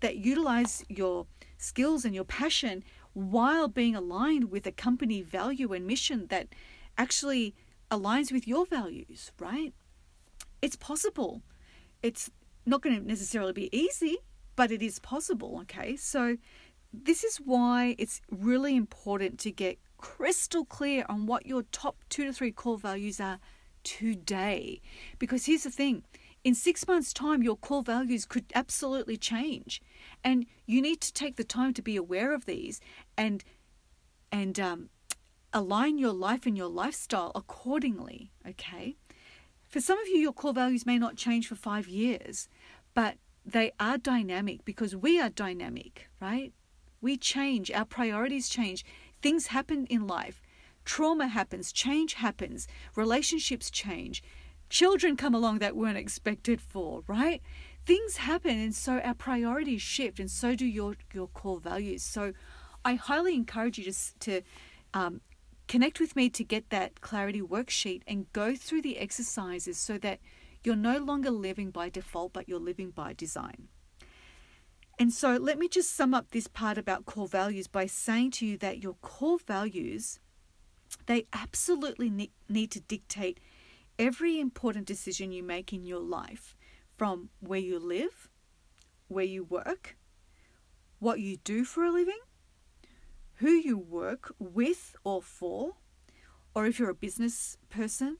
that 0.00 0.16
utilize 0.16 0.84
your 0.88 1.26
skills 1.56 2.04
and 2.04 2.14
your 2.14 2.24
passion 2.24 2.84
while 3.12 3.68
being 3.68 3.94
aligned 3.94 4.50
with 4.50 4.66
a 4.66 4.72
company 4.72 5.22
value 5.22 5.72
and 5.72 5.86
mission 5.86 6.26
that 6.28 6.48
actually 6.98 7.54
aligns 7.90 8.32
with 8.32 8.46
your 8.46 8.66
values, 8.66 9.30
right? 9.38 9.72
it's 10.64 10.76
possible. 10.76 11.42
It's 12.02 12.30
not 12.64 12.80
going 12.80 12.98
to 12.98 13.06
necessarily 13.06 13.52
be 13.52 13.76
easy, 13.76 14.16
but 14.56 14.72
it 14.72 14.82
is 14.82 14.98
possible, 14.98 15.58
okay? 15.62 15.94
So, 15.96 16.38
this 16.90 17.22
is 17.22 17.36
why 17.36 17.96
it's 17.98 18.22
really 18.30 18.74
important 18.76 19.38
to 19.40 19.50
get 19.50 19.78
crystal 19.98 20.64
clear 20.64 21.04
on 21.08 21.26
what 21.26 21.44
your 21.44 21.64
top 21.64 21.96
two 22.08 22.24
to 22.24 22.32
three 22.32 22.52
core 22.52 22.78
values 22.78 23.20
are 23.20 23.40
today. 23.84 24.80
Because 25.18 25.46
here's 25.46 25.62
the 25.62 25.70
thing 25.70 26.02
in 26.42 26.54
six 26.54 26.86
months' 26.86 27.12
time, 27.12 27.42
your 27.42 27.56
core 27.56 27.82
values 27.82 28.24
could 28.26 28.44
absolutely 28.54 29.16
change. 29.16 29.80
And 30.22 30.46
you 30.66 30.82
need 30.82 31.00
to 31.02 31.12
take 31.12 31.36
the 31.36 31.44
time 31.44 31.72
to 31.74 31.82
be 31.82 31.96
aware 31.96 32.34
of 32.34 32.44
these 32.44 32.80
and, 33.16 33.44
and, 34.32 34.58
um, 34.60 34.90
align 35.54 35.98
your 35.98 36.12
life 36.12 36.46
and 36.46 36.56
your 36.56 36.68
lifestyle 36.68 37.30
accordingly, 37.34 38.32
okay? 38.46 38.96
For 39.68 39.80
some 39.80 39.98
of 40.00 40.08
you, 40.08 40.16
your 40.16 40.32
core 40.32 40.52
values 40.52 40.84
may 40.84 40.98
not 40.98 41.16
change 41.16 41.46
for 41.46 41.54
five 41.54 41.86
years, 41.86 42.48
but 42.92 43.16
they 43.46 43.72
are 43.78 43.96
dynamic 43.96 44.64
because 44.64 44.96
we 44.96 45.20
are 45.20 45.30
dynamic, 45.30 46.08
right? 46.20 46.52
We 47.00 47.16
change, 47.16 47.70
our 47.70 47.84
priorities 47.84 48.48
change, 48.48 48.84
things 49.22 49.48
happen 49.48 49.86
in 49.86 50.06
life. 50.06 50.42
Trauma 50.84 51.28
happens, 51.28 51.72
change 51.72 52.14
happens, 52.14 52.66
relationships 52.94 53.70
change, 53.70 54.22
children 54.68 55.16
come 55.16 55.34
along 55.34 55.58
that 55.58 55.76
weren't 55.76 55.98
expected 55.98 56.60
for, 56.60 57.02
right? 57.06 57.40
Things 57.86 58.16
happen, 58.16 58.58
and 58.58 58.74
so 58.74 58.98
our 59.00 59.14
priorities 59.14 59.82
shift, 59.82 60.18
and 60.18 60.30
so 60.30 60.54
do 60.54 60.66
your, 60.66 60.96
your 61.12 61.28
core 61.28 61.60
values. 61.60 62.02
So 62.02 62.32
I 62.84 62.94
highly 62.94 63.34
encourage 63.34 63.78
you 63.78 63.84
to, 63.84 64.18
to 64.20 64.42
um, 64.94 65.20
Connect 65.66 65.98
with 65.98 66.14
me 66.14 66.28
to 66.30 66.44
get 66.44 66.70
that 66.70 67.00
clarity 67.00 67.40
worksheet 67.40 68.02
and 68.06 68.30
go 68.32 68.54
through 68.54 68.82
the 68.82 68.98
exercises 68.98 69.78
so 69.78 69.98
that 69.98 70.20
you're 70.62 70.76
no 70.76 70.98
longer 70.98 71.30
living 71.30 71.70
by 71.70 71.88
default, 71.88 72.32
but 72.32 72.48
you're 72.48 72.60
living 72.60 72.90
by 72.90 73.12
design. 73.12 73.68
And 74.98 75.12
so 75.12 75.36
let 75.36 75.58
me 75.58 75.68
just 75.68 75.94
sum 75.94 76.14
up 76.14 76.30
this 76.30 76.46
part 76.46 76.78
about 76.78 77.06
core 77.06 77.26
values 77.26 77.66
by 77.66 77.86
saying 77.86 78.32
to 78.32 78.46
you 78.46 78.56
that 78.58 78.82
your 78.82 78.94
core 78.94 79.38
values 79.38 80.20
they 81.06 81.26
absolutely 81.32 82.30
need 82.48 82.70
to 82.70 82.80
dictate 82.80 83.40
every 83.98 84.40
important 84.40 84.86
decision 84.86 85.32
you 85.32 85.42
make 85.42 85.72
in 85.72 85.84
your 85.84 86.00
life 86.00 86.56
from 86.96 87.30
where 87.40 87.60
you 87.60 87.78
live, 87.78 88.28
where 89.08 89.24
you 89.24 89.44
work, 89.44 89.96
what 90.98 91.20
you 91.20 91.36
do 91.38 91.64
for 91.64 91.84
a 91.84 91.92
living, 91.92 92.20
who 93.36 93.50
you 93.50 93.76
work 93.76 94.34
with 94.38 94.96
or 95.04 95.20
for, 95.20 95.72
or 96.54 96.66
if 96.66 96.78
you're 96.78 96.90
a 96.90 96.94
business 96.94 97.56
person, 97.68 98.18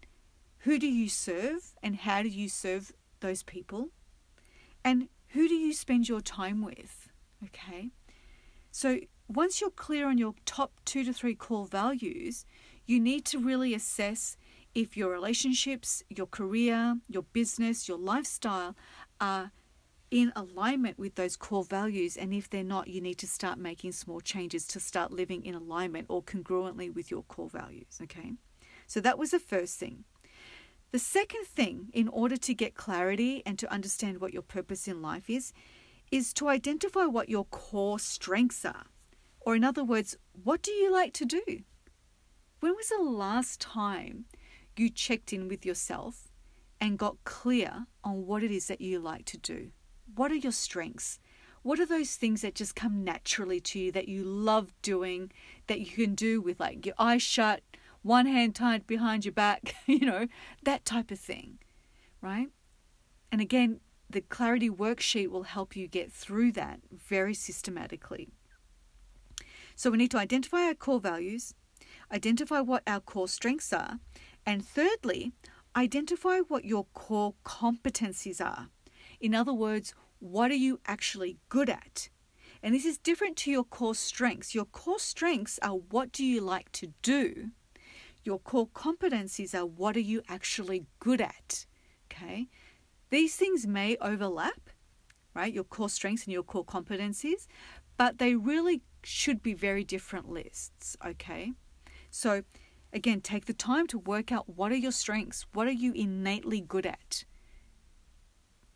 who 0.58 0.78
do 0.78 0.86
you 0.86 1.08
serve 1.08 1.74
and 1.82 1.96
how 1.96 2.22
do 2.22 2.28
you 2.28 2.48
serve 2.48 2.92
those 3.20 3.42
people? 3.42 3.88
And 4.84 5.08
who 5.28 5.48
do 5.48 5.54
you 5.54 5.72
spend 5.72 6.08
your 6.08 6.20
time 6.20 6.62
with? 6.62 7.08
Okay. 7.44 7.90
So 8.70 9.00
once 9.28 9.60
you're 9.60 9.70
clear 9.70 10.08
on 10.08 10.18
your 10.18 10.34
top 10.44 10.72
two 10.84 11.04
to 11.04 11.12
three 11.12 11.34
core 11.34 11.66
values, 11.66 12.44
you 12.86 13.00
need 13.00 13.24
to 13.26 13.38
really 13.38 13.74
assess 13.74 14.36
if 14.74 14.96
your 14.96 15.10
relationships, 15.10 16.02
your 16.08 16.26
career, 16.26 16.98
your 17.08 17.22
business, 17.22 17.88
your 17.88 17.98
lifestyle 17.98 18.74
are 19.20 19.52
in 20.10 20.32
alignment 20.36 20.98
with 20.98 21.14
those 21.14 21.36
core 21.36 21.64
values. 21.64 22.16
And 22.16 22.32
if 22.32 22.50
they're 22.50 22.64
not, 22.64 22.88
you 22.88 23.00
need 23.00 23.18
to 23.18 23.26
start 23.26 23.58
making 23.58 23.92
small 23.92 24.20
changes 24.20 24.66
to 24.68 24.80
start 24.80 25.12
living 25.12 25.44
in 25.44 25.54
alignment 25.54 26.06
or 26.08 26.22
congruently 26.22 26.92
with 26.92 27.10
your 27.10 27.22
core 27.22 27.48
values. 27.48 28.00
Okay. 28.02 28.32
So 28.86 29.00
that 29.00 29.18
was 29.18 29.30
the 29.30 29.38
first 29.38 29.78
thing. 29.78 30.04
The 30.92 30.98
second 30.98 31.46
thing, 31.46 31.88
in 31.92 32.06
order 32.06 32.36
to 32.36 32.54
get 32.54 32.74
clarity 32.74 33.42
and 33.44 33.58
to 33.58 33.72
understand 33.72 34.20
what 34.20 34.32
your 34.32 34.42
purpose 34.42 34.86
in 34.86 35.02
life 35.02 35.28
is, 35.28 35.52
is 36.12 36.32
to 36.34 36.48
identify 36.48 37.06
what 37.06 37.28
your 37.28 37.46
core 37.46 37.98
strengths 37.98 38.64
are. 38.64 38.86
Or, 39.40 39.56
in 39.56 39.64
other 39.64 39.82
words, 39.82 40.16
what 40.44 40.62
do 40.62 40.70
you 40.70 40.92
like 40.92 41.12
to 41.14 41.24
do? 41.24 41.64
When 42.64 42.76
was 42.76 42.88
the 42.88 43.02
last 43.02 43.60
time 43.60 44.24
you 44.74 44.88
checked 44.88 45.34
in 45.34 45.48
with 45.48 45.66
yourself 45.66 46.32
and 46.80 46.98
got 46.98 47.22
clear 47.24 47.84
on 48.02 48.24
what 48.24 48.42
it 48.42 48.50
is 48.50 48.68
that 48.68 48.80
you 48.80 49.00
like 49.00 49.26
to 49.26 49.36
do? 49.36 49.72
What 50.14 50.32
are 50.32 50.36
your 50.36 50.50
strengths? 50.50 51.20
What 51.60 51.78
are 51.78 51.84
those 51.84 52.16
things 52.16 52.40
that 52.40 52.54
just 52.54 52.74
come 52.74 53.04
naturally 53.04 53.60
to 53.60 53.78
you 53.78 53.92
that 53.92 54.08
you 54.08 54.24
love 54.24 54.72
doing, 54.80 55.30
that 55.66 55.80
you 55.80 56.06
can 56.06 56.14
do 56.14 56.40
with 56.40 56.58
like 56.58 56.86
your 56.86 56.94
eyes 56.98 57.20
shut, 57.20 57.60
one 58.00 58.24
hand 58.24 58.54
tied 58.54 58.86
behind 58.86 59.26
your 59.26 59.32
back, 59.32 59.74
you 59.86 60.06
know, 60.06 60.26
that 60.62 60.86
type 60.86 61.10
of 61.10 61.20
thing, 61.20 61.58
right? 62.22 62.48
And 63.30 63.42
again, 63.42 63.80
the 64.08 64.22
clarity 64.22 64.70
worksheet 64.70 65.28
will 65.28 65.42
help 65.42 65.76
you 65.76 65.86
get 65.86 66.10
through 66.10 66.52
that 66.52 66.80
very 66.90 67.34
systematically. 67.34 68.30
So 69.76 69.90
we 69.90 69.98
need 69.98 70.12
to 70.12 70.18
identify 70.18 70.62
our 70.62 70.74
core 70.74 70.98
values, 70.98 71.54
identify 72.14 72.60
what 72.60 72.84
our 72.86 73.00
core 73.00 73.28
strengths 73.28 73.72
are, 73.72 73.98
and 74.46 74.64
thirdly, 74.64 75.32
identify 75.74 76.38
what 76.38 76.64
your 76.64 76.86
core 76.94 77.34
competencies 77.44 78.40
are. 78.40 78.68
In 79.20 79.34
other 79.34 79.52
words, 79.52 79.94
what 80.20 80.50
are 80.52 80.62
you 80.66 80.80
actually 80.86 81.38
good 81.48 81.68
at? 81.68 82.08
And 82.62 82.74
this 82.74 82.84
is 82.84 82.98
different 82.98 83.36
to 83.38 83.50
your 83.50 83.64
core 83.64 83.96
strengths. 83.96 84.54
Your 84.54 84.64
core 84.64 85.00
strengths 85.00 85.58
are 85.60 85.74
what 85.74 86.12
do 86.12 86.24
you 86.24 86.40
like 86.40 86.70
to 86.72 86.94
do? 87.02 87.50
Your 88.22 88.38
core 88.38 88.68
competencies 88.68 89.54
are 89.54 89.66
what 89.66 89.96
are 89.96 90.00
you 90.00 90.22
actually 90.28 90.86
good 91.00 91.20
at? 91.20 91.66
Okay? 92.06 92.46
These 93.10 93.36
things 93.36 93.66
may 93.66 93.96
overlap, 94.00 94.70
right? 95.34 95.52
Your 95.52 95.64
core 95.64 95.90
strengths 95.90 96.24
and 96.24 96.32
your 96.32 96.42
core 96.44 96.64
competencies, 96.64 97.48
but 97.96 98.18
they 98.18 98.34
really 98.34 98.82
should 99.02 99.42
be 99.42 99.52
very 99.52 99.84
different 99.84 100.30
lists, 100.30 100.96
okay? 101.04 101.52
So, 102.14 102.44
again, 102.92 103.20
take 103.20 103.46
the 103.46 103.52
time 103.52 103.88
to 103.88 103.98
work 103.98 104.30
out 104.30 104.48
what 104.48 104.70
are 104.70 104.76
your 104.76 104.92
strengths, 104.92 105.46
what 105.52 105.66
are 105.66 105.72
you 105.72 105.92
innately 105.92 106.60
good 106.60 106.86
at. 106.86 107.24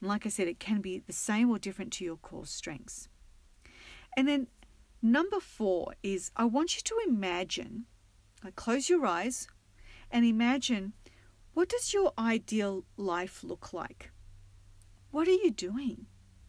like 0.00 0.26
I 0.26 0.28
said, 0.28 0.48
it 0.48 0.58
can 0.58 0.80
be 0.80 0.98
the 0.98 1.12
same 1.12 1.48
or 1.48 1.56
different 1.56 1.92
to 1.94 2.04
your 2.04 2.16
core 2.16 2.46
strengths. 2.46 3.08
And 4.16 4.26
then 4.26 4.48
number 5.00 5.38
four 5.38 5.94
is 6.02 6.32
I 6.34 6.46
want 6.46 6.74
you 6.74 6.82
to 6.82 6.98
imagine, 7.06 7.84
like 8.42 8.56
close 8.56 8.88
your 8.88 9.06
eyes 9.06 9.46
and 10.10 10.24
imagine 10.24 10.94
what 11.54 11.68
does 11.68 11.94
your 11.94 12.12
ideal 12.18 12.86
life 12.96 13.44
look 13.44 13.72
like? 13.72 14.10
What 15.12 15.28
are 15.28 15.30
you 15.44 15.52
doing 15.52 16.06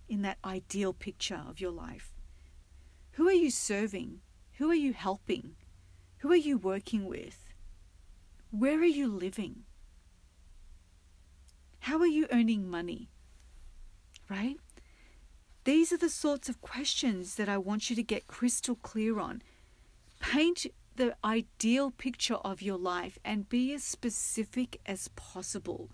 in 0.07 0.23
that 0.23 0.39
ideal 0.43 0.93
picture 0.93 1.43
of 1.47 1.61
your 1.61 1.71
life? 1.71 2.13
Who 3.11 3.27
are 3.27 3.41
you 3.43 3.51
serving? 3.51 4.21
Who 4.53 4.71
are 4.71 4.81
you 4.87 4.93
helping? 4.93 5.55
Who 6.19 6.31
are 6.31 6.35
you 6.35 6.57
working 6.57 7.05
with? 7.05 7.45
Where 8.51 8.79
are 8.79 8.85
you 8.85 9.07
living? 9.07 9.63
How 11.81 11.99
are 11.99 12.07
you 12.07 12.27
earning 12.31 12.69
money? 12.69 13.09
Right? 14.29 14.57
These 15.63 15.93
are 15.93 15.97
the 15.97 16.09
sorts 16.09 16.49
of 16.49 16.61
questions 16.61 17.35
that 17.35 17.47
I 17.47 17.57
want 17.57 17.89
you 17.89 17.95
to 17.95 18.03
get 18.03 18.27
crystal 18.27 18.75
clear 18.75 19.19
on. 19.19 19.41
Paint 20.19 20.65
the 20.97 21.15
ideal 21.23 21.91
picture 21.91 22.35
of 22.35 22.61
your 22.61 22.77
life 22.77 23.17
and 23.23 23.47
be 23.47 23.73
as 23.73 23.83
specific 23.83 24.81
as 24.85 25.07
possible. 25.09 25.89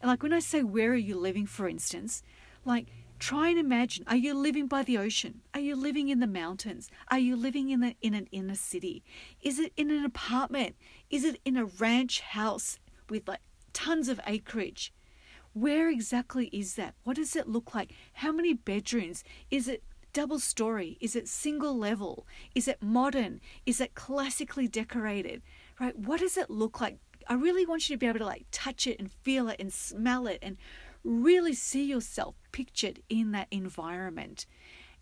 And 0.00 0.10
like 0.10 0.22
when 0.22 0.34
I 0.34 0.40
say, 0.40 0.62
where 0.62 0.90
are 0.90 0.94
you 0.94 1.18
living, 1.18 1.46
for 1.46 1.66
instance, 1.66 2.22
like 2.66 2.88
try 3.20 3.50
and 3.50 3.58
imagine 3.58 4.04
are 4.08 4.16
you 4.16 4.34
living 4.34 4.66
by 4.66 4.82
the 4.82 4.98
ocean? 4.98 5.42
Are 5.54 5.60
you 5.60 5.76
living 5.76 6.08
in 6.08 6.18
the 6.18 6.26
mountains? 6.26 6.90
Are 7.08 7.18
you 7.18 7.36
living 7.36 7.68
in, 7.68 7.84
a, 7.84 7.94
in 8.00 8.14
an 8.14 8.26
inner 8.32 8.54
city? 8.54 9.04
Is 9.42 9.58
it 9.58 9.72
in 9.76 9.90
an 9.90 10.04
apartment? 10.04 10.74
Is 11.10 11.24
it 11.24 11.38
in 11.44 11.56
a 11.56 11.66
ranch 11.66 12.20
house 12.20 12.78
with 13.08 13.28
like 13.28 13.40
tons 13.72 14.08
of 14.08 14.20
acreage? 14.26 14.92
Where 15.52 15.88
exactly 15.90 16.46
is 16.46 16.74
that? 16.76 16.94
What 17.04 17.16
does 17.16 17.36
it 17.36 17.46
look 17.46 17.74
like? 17.74 17.92
How 18.14 18.32
many 18.32 18.54
bedrooms? 18.54 19.22
Is 19.50 19.68
it 19.68 19.82
double 20.12 20.38
story? 20.38 20.96
Is 21.00 21.14
it 21.14 21.28
single 21.28 21.76
level? 21.76 22.26
Is 22.54 22.66
it 22.68 22.82
modern? 22.82 23.40
Is 23.66 23.80
it 23.80 23.94
classically 23.94 24.66
decorated? 24.66 25.42
Right? 25.78 25.96
What 25.96 26.20
does 26.20 26.36
it 26.36 26.50
look 26.50 26.80
like? 26.80 26.98
I 27.28 27.34
really 27.34 27.66
want 27.66 27.88
you 27.88 27.94
to 27.94 27.98
be 27.98 28.06
able 28.06 28.20
to 28.20 28.24
like 28.24 28.46
touch 28.50 28.86
it 28.86 28.98
and 28.98 29.10
feel 29.10 29.48
it 29.48 29.60
and 29.60 29.72
smell 29.72 30.26
it 30.26 30.38
and 30.40 30.56
really 31.04 31.54
see 31.54 31.84
yourself 31.84 32.36
pictured 32.52 33.00
in 33.08 33.32
that 33.32 33.48
environment. 33.50 34.46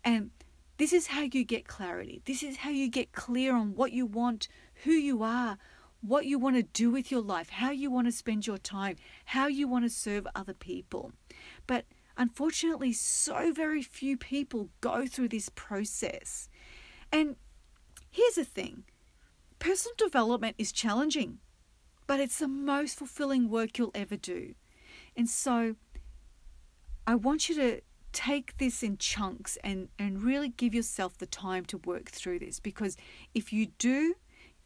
And 0.03 0.31
this 0.77 0.93
is 0.93 1.07
how 1.07 1.21
you 1.21 1.43
get 1.43 1.67
clarity. 1.67 2.21
This 2.25 2.43
is 2.43 2.57
how 2.57 2.69
you 2.69 2.89
get 2.89 3.11
clear 3.11 3.55
on 3.55 3.75
what 3.75 3.91
you 3.91 4.05
want, 4.05 4.47
who 4.83 4.91
you 4.91 5.23
are, 5.23 5.57
what 6.01 6.25
you 6.25 6.39
want 6.39 6.55
to 6.55 6.63
do 6.63 6.89
with 6.89 7.11
your 7.11 7.21
life, 7.21 7.49
how 7.49 7.71
you 7.71 7.91
want 7.91 8.07
to 8.07 8.11
spend 8.11 8.47
your 8.47 8.57
time, 8.57 8.95
how 9.25 9.47
you 9.47 9.67
want 9.67 9.83
to 9.83 9.89
serve 9.89 10.25
other 10.33 10.53
people. 10.53 11.11
But 11.67 11.85
unfortunately, 12.17 12.93
so 12.93 13.51
very 13.51 13.81
few 13.81 14.17
people 14.17 14.69
go 14.79 15.05
through 15.05 15.29
this 15.29 15.49
process. 15.49 16.47
And 17.11 17.35
here's 18.09 18.35
the 18.35 18.45
thing 18.45 18.83
personal 19.59 19.95
development 19.97 20.55
is 20.57 20.71
challenging 20.71 21.39
but 22.09 22.19
it's 22.19 22.39
the 22.39 22.47
most 22.47 22.97
fulfilling 22.97 23.51
work 23.51 23.77
you'll 23.77 23.91
ever 23.93 24.17
do. 24.17 24.55
And 25.15 25.29
so 25.29 25.75
I 27.09 27.15
want 27.15 27.49
you 27.49 27.55
to 27.55 27.81
take 28.13 28.59
this 28.59 28.83
in 28.83 28.99
chunks 28.99 29.57
and, 29.63 29.89
and 29.97 30.21
really 30.21 30.49
give 30.49 30.75
yourself 30.75 31.17
the 31.17 31.25
time 31.25 31.65
to 31.65 31.79
work 31.79 32.11
through 32.11 32.37
this 32.37 32.59
because 32.59 32.95
if 33.33 33.51
you 33.51 33.65
do 33.79 34.13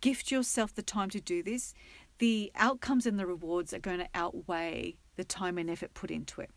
gift 0.01 0.29
yourself 0.29 0.75
the 0.75 0.81
time 0.81 1.09
to 1.11 1.21
do 1.21 1.41
this, 1.41 1.73
the 2.17 2.51
outcomes 2.55 3.05
and 3.05 3.17
the 3.17 3.25
rewards 3.25 3.73
are 3.73 3.79
going 3.79 3.99
to 3.99 4.09
outweigh 4.13 4.97
the 5.15 5.23
time 5.23 5.57
and 5.57 5.69
effort 5.69 5.93
put 5.93 6.11
into 6.11 6.41
it. 6.41 6.49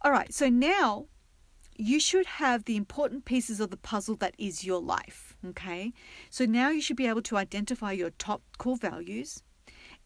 All 0.00 0.10
right, 0.10 0.32
so 0.32 0.48
now 0.48 1.04
you 1.76 2.00
should 2.00 2.24
have 2.24 2.64
the 2.64 2.76
important 2.76 3.26
pieces 3.26 3.60
of 3.60 3.70
the 3.70 3.76
puzzle 3.76 4.16
that 4.16 4.34
is 4.38 4.64
your 4.64 4.80
life. 4.80 5.36
Okay, 5.46 5.92
so 6.30 6.46
now 6.46 6.70
you 6.70 6.80
should 6.80 6.96
be 6.96 7.08
able 7.08 7.20
to 7.20 7.36
identify 7.36 7.92
your 7.92 8.08
top 8.08 8.40
core 8.56 8.78
values, 8.78 9.42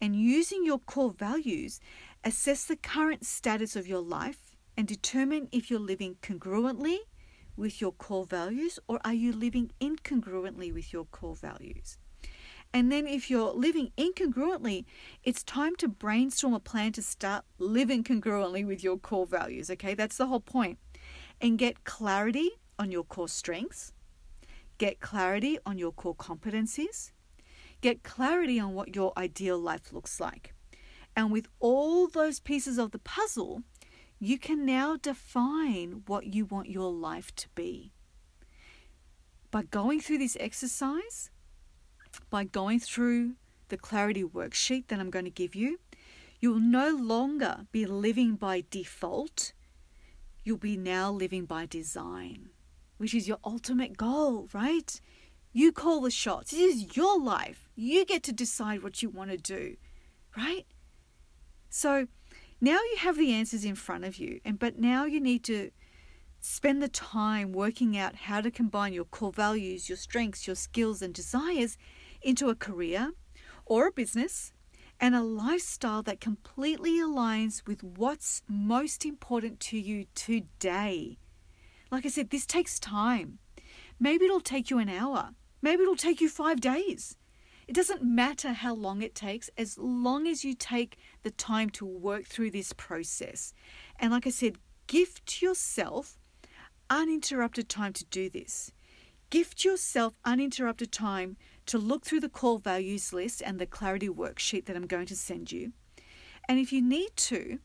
and 0.01 0.13
using 0.17 0.65
your 0.65 0.79
core 0.79 1.11
values, 1.11 1.79
assess 2.25 2.65
the 2.65 2.75
current 2.75 3.25
status 3.25 3.77
of 3.77 3.87
your 3.87 4.01
life 4.01 4.48
and 4.79 4.87
determine 4.87 5.49
if 5.51 5.69
you're 5.69 5.77
living 5.77 6.15
congruently 6.21 6.99
with 7.57 7.81
your 7.81 7.91
core 7.91 8.23
values 8.23 8.79
or 8.87 8.97
are 9.03 9.13
you 9.13 9.33
living 9.33 9.71
incongruently 9.81 10.73
with 10.73 10.93
your 10.93 11.03
core 11.03 11.35
values. 11.35 11.97
And 12.71 12.89
then, 12.89 13.05
if 13.05 13.29
you're 13.29 13.51
living 13.51 13.91
incongruently, 13.97 14.85
it's 15.21 15.43
time 15.43 15.75
to 15.77 15.89
brainstorm 15.89 16.53
a 16.53 16.61
plan 16.61 16.93
to 16.93 17.01
start 17.01 17.43
living 17.57 18.05
congruently 18.05 18.65
with 18.65 18.81
your 18.81 18.97
core 18.97 19.25
values. 19.25 19.69
Okay, 19.69 19.95
that's 19.95 20.15
the 20.15 20.27
whole 20.27 20.39
point. 20.39 20.77
And 21.41 21.57
get 21.57 21.83
clarity 21.83 22.51
on 22.77 22.89
your 22.89 23.03
core 23.03 23.27
strengths, 23.27 23.91
get 24.77 25.01
clarity 25.01 25.59
on 25.65 25.77
your 25.77 25.91
core 25.91 26.15
competencies, 26.15 27.11
Get 27.81 28.03
clarity 28.03 28.59
on 28.59 28.73
what 28.73 28.95
your 28.95 29.13
ideal 29.17 29.57
life 29.57 29.93
looks 29.93 30.19
like. 30.19 30.53
And 31.15 31.31
with 31.31 31.47
all 31.59 32.07
those 32.07 32.39
pieces 32.39 32.77
of 32.77 32.91
the 32.91 32.99
puzzle, 32.99 33.63
you 34.19 34.37
can 34.37 34.65
now 34.65 34.97
define 34.97 36.03
what 36.05 36.25
you 36.25 36.45
want 36.45 36.69
your 36.69 36.91
life 36.91 37.33
to 37.35 37.47
be. 37.55 37.93
By 39.49 39.63
going 39.63 40.01
through 40.01 40.17
this 40.17 40.37
exercise, 40.39 41.31
by 42.29 42.43
going 42.43 42.79
through 42.79 43.35
the 43.69 43.77
clarity 43.77 44.23
worksheet 44.23 44.87
that 44.87 44.99
I'm 44.99 45.09
going 45.09 45.25
to 45.25 45.31
give 45.31 45.55
you, 45.55 45.79
you'll 46.39 46.59
no 46.59 46.95
longer 46.95 47.65
be 47.71 47.85
living 47.85 48.35
by 48.35 48.63
default. 48.69 49.53
You'll 50.43 50.57
be 50.57 50.77
now 50.77 51.11
living 51.11 51.45
by 51.45 51.65
design, 51.65 52.49
which 52.97 53.13
is 53.13 53.27
your 53.27 53.39
ultimate 53.45 53.97
goal, 53.97 54.49
right? 54.53 54.99
You 55.53 55.71
call 55.71 56.01
the 56.01 56.11
shots. 56.11 56.51
This 56.51 56.75
is 56.75 56.97
your 56.97 57.19
life. 57.19 57.69
You 57.75 58.05
get 58.05 58.23
to 58.23 58.33
decide 58.33 58.83
what 58.83 59.01
you 59.01 59.09
want 59.09 59.31
to 59.31 59.37
do, 59.37 59.77
right? 60.37 60.65
So 61.69 62.07
now 62.61 62.77
you 62.77 62.97
have 62.99 63.17
the 63.17 63.31
answers 63.31 63.63
in 63.65 63.75
front 63.75 64.05
of 64.05 64.17
you, 64.17 64.41
and 64.43 64.59
but 64.59 64.77
now 64.77 65.05
you 65.05 65.19
need 65.19 65.43
to 65.45 65.71
spend 66.39 66.81
the 66.81 66.89
time 66.89 67.51
working 67.51 67.97
out 67.97 68.15
how 68.15 68.41
to 68.41 68.51
combine 68.51 68.93
your 68.93 69.05
core 69.05 69.31
values, 69.31 69.89
your 69.89 69.97
strengths, 69.97 70.47
your 70.47 70.55
skills, 70.55 71.01
and 71.01 71.13
desires 71.13 71.77
into 72.21 72.49
a 72.49 72.55
career 72.55 73.11
or 73.65 73.87
a 73.87 73.91
business 73.91 74.53
and 74.99 75.15
a 75.15 75.21
lifestyle 75.21 76.03
that 76.03 76.19
completely 76.19 76.97
aligns 76.97 77.65
with 77.65 77.83
what's 77.83 78.41
most 78.47 79.05
important 79.05 79.59
to 79.59 79.79
you 79.79 80.05
today. 80.15 81.17
Like 81.91 82.05
I 82.05 82.09
said, 82.09 82.29
this 82.29 82.45
takes 82.45 82.79
time. 82.79 83.39
Maybe 83.99 84.25
it'll 84.25 84.41
take 84.41 84.69
you 84.69 84.79
an 84.79 84.89
hour. 84.89 85.31
Maybe 85.61 85.83
it'll 85.83 85.95
take 85.95 86.21
you 86.21 86.29
five 86.29 86.61
days. 86.61 87.15
It 87.67 87.75
doesn't 87.75 88.03
matter 88.03 88.53
how 88.53 88.73
long 88.73 89.01
it 89.01 89.13
takes 89.13 89.49
as 89.57 89.77
long 89.77 90.27
as 90.27 90.43
you 90.43 90.53
take 90.53 90.97
the 91.23 91.31
time 91.31 91.69
to 91.71 91.85
work 91.85 92.25
through 92.25 92.51
this 92.51 92.73
process. 92.73 93.53
And 93.99 94.11
like 94.11 94.27
I 94.27 94.31
said, 94.31 94.57
gift 94.87 95.41
yourself 95.41 96.17
uninterrupted 96.89 97.69
time 97.69 97.93
to 97.93 98.05
do 98.05 98.29
this. 98.29 98.71
Gift 99.29 99.63
yourself 99.63 100.15
uninterrupted 100.25 100.91
time 100.91 101.37
to 101.67 101.77
look 101.77 102.03
through 102.03 102.21
the 102.21 102.29
core 102.29 102.59
values 102.59 103.13
list 103.13 103.43
and 103.45 103.59
the 103.59 103.67
clarity 103.67 104.09
worksheet 104.09 104.65
that 104.65 104.75
I'm 104.75 104.87
going 104.87 105.05
to 105.05 105.15
send 105.15 105.51
you. 105.51 105.73
And 106.47 106.57
if 106.57 106.73
you 106.73 106.81
need 106.81 107.11
to, 107.15 107.59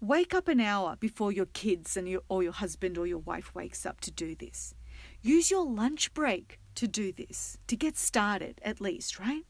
wake 0.00 0.34
up 0.34 0.48
an 0.48 0.60
hour 0.60 0.96
before 0.96 1.32
your 1.32 1.46
kids 1.46 1.96
and 1.96 2.08
your, 2.08 2.20
or 2.28 2.42
your 2.42 2.52
husband 2.52 2.98
or 2.98 3.06
your 3.06 3.18
wife 3.18 3.54
wakes 3.54 3.86
up 3.86 4.00
to 4.02 4.10
do 4.10 4.34
this. 4.34 4.74
Use 5.22 5.50
your 5.50 5.64
lunch 5.64 6.12
break 6.12 6.58
to 6.74 6.86
do 6.86 7.12
this, 7.12 7.56
to 7.66 7.76
get 7.76 7.96
started 7.96 8.60
at 8.62 8.80
least, 8.80 9.18
right? 9.18 9.44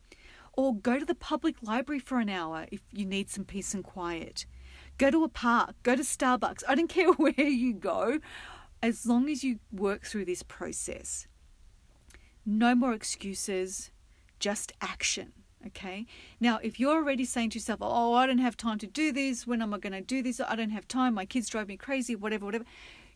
Or 0.53 0.75
go 0.75 0.99
to 0.99 1.05
the 1.05 1.15
public 1.15 1.57
library 1.63 2.01
for 2.01 2.19
an 2.19 2.29
hour 2.29 2.67
if 2.71 2.81
you 2.93 3.07
need 3.07 3.31
some 3.31 3.45
peace 3.45 3.75
and 3.75 3.85
quiet. 3.85 4.47
Go 4.99 5.11
to 5.11 5.25
a 5.25 5.29
park, 5.29 5.75
go 5.83 5.97
to 5.97 6.03
Starbucks. 6.03 6.63
I 6.69 6.75
don't 6.75 6.89
care 6.99 7.13
where 7.13 7.33
you 7.39 7.73
go, 7.73 8.21
as 8.83 9.07
long 9.07 9.29
as 9.29 9.45
you 9.45 9.59
work 9.73 10.05
through 10.05 10.25
this 10.27 10.43
process. 10.43 11.27
No 12.45 12.75
more 12.75 12.93
excuses, 12.93 13.91
just 14.39 14.73
action. 14.81 15.33
Okay. 15.67 16.07
Now, 16.41 16.59
if 16.63 16.81
you're 16.81 16.97
already 16.97 17.25
saying 17.27 17.51
to 17.51 17.59
yourself, 17.59 17.81
oh, 17.83 18.15
I 18.15 18.27
don't 18.27 18.39
have 18.39 18.57
time 18.57 18.79
to 18.79 18.87
do 18.87 19.13
this, 19.13 19.47
when 19.47 19.61
am 19.61 19.75
I 19.75 19.79
going 19.79 19.93
to 19.93 20.01
do 20.01 20.23
this? 20.23 20.41
I 20.41 20.57
don't 20.57 20.71
have 20.71 20.89
time, 20.89 21.15
my 21.15 21.27
kids 21.27 21.49
drive 21.49 21.69
me 21.69 21.77
crazy, 21.77 22.17
whatever, 22.17 22.47
whatever, 22.47 22.65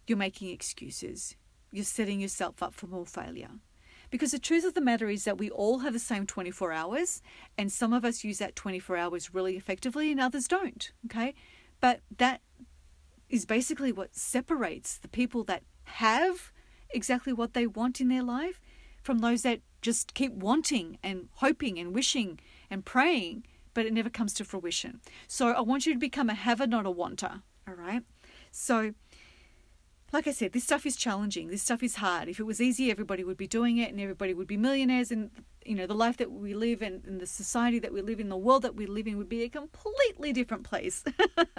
you're 0.07 0.19
making 0.19 0.51
excuses. 0.51 1.37
You're 1.73 1.85
setting 1.85 2.21
yourself 2.21 2.63
up 2.63 2.75
for 2.75 2.87
more 2.87 3.07
failure. 3.07 3.51
Because 4.15 4.31
the 4.31 4.39
truth 4.39 4.65
of 4.65 4.75
the 4.75 4.81
matter 4.81 5.09
is 5.09 5.25
that 5.25 5.39
we 5.39 5.51
all 5.51 5.81
have 5.81 5.93
the 5.93 5.99
same 5.99 6.25
24 6.25 6.71
hours, 6.71 7.21
and 7.59 7.73
some 7.73 7.93
of 7.93 8.05
us 8.05 8.23
use 8.23 8.39
that 8.39 8.55
24 8.55 8.97
hours 8.97 9.35
really 9.35 9.57
effectively 9.57 10.13
and 10.13 10.21
others 10.21 10.47
don't. 10.47 10.93
Okay. 11.07 11.35
But 11.81 11.99
that 12.19 12.41
is 13.29 13.45
basically 13.45 13.91
what 13.91 14.15
separates 14.15 14.99
the 14.99 15.09
people 15.09 15.43
that 15.47 15.65
have 15.83 16.53
exactly 16.91 17.33
what 17.33 17.55
they 17.55 17.67
want 17.67 18.01
in 18.01 18.07
their 18.07 18.23
life 18.23 18.61
from 19.03 19.19
those 19.19 19.43
that 19.43 19.63
just 19.83 20.15
keep 20.15 20.33
wanting 20.33 20.97
and 21.03 21.29
hoping 21.39 21.81
and 21.81 21.93
wishing 21.93 22.39
and 22.71 22.85
praying, 22.85 23.45
but 23.75 23.85
it 23.85 23.93
never 23.93 24.11
comes 24.11 24.33
to 24.35 24.45
fruition. 24.45 25.01
So 25.27 25.49
I 25.49 25.61
want 25.61 25.87
you 25.87 25.93
to 25.93 25.99
become 25.99 26.31
a 26.31 26.35
haver, 26.35 26.69
not 26.69 26.87
a 26.87 26.91
wanter. 26.93 27.43
All 27.67 27.75
right. 27.75 28.05
So, 28.53 28.95
like 30.15 30.29
I 30.29 30.31
said, 30.31 30.53
this 30.53 30.63
stuff 30.63 30.87
is 30.87 30.95
challenging. 30.95 31.49
This 31.49 31.63
stuff 31.63 31.83
is 31.83 31.97
hard. 31.97 32.29
If 32.29 32.39
it 32.39 32.45
was 32.45 32.61
easy, 32.61 32.89
everybody 32.89 33.25
would 33.25 33.37
be 33.37 33.49
doing 33.49 33.79
it 33.79 33.91
and 33.91 34.01
everybody 34.01 34.33
would 34.33 34.47
be 34.47 34.57
millionaires. 34.57 35.11
And, 35.11 35.33
you 35.67 35.75
know, 35.75 35.89
the 35.89 35.95
life 35.95 36.19
that 36.19 36.31
we 36.31 36.55
live 36.55 36.83
in, 36.83 37.03
and 37.05 37.21
the 37.21 37.27
society 37.27 37.81
that 37.81 37.93
we 37.93 38.01
live 38.01 38.21
in, 38.21 38.29
the 38.29 38.37
world 38.37 38.63
that 38.63 38.77
we 38.77 38.87
live 38.87 39.09
in 39.09 39.19
would 39.19 39.29
be 39.29 39.43
a 39.43 39.49
completely 39.49 40.33
different 40.33 40.63
place. 40.63 41.03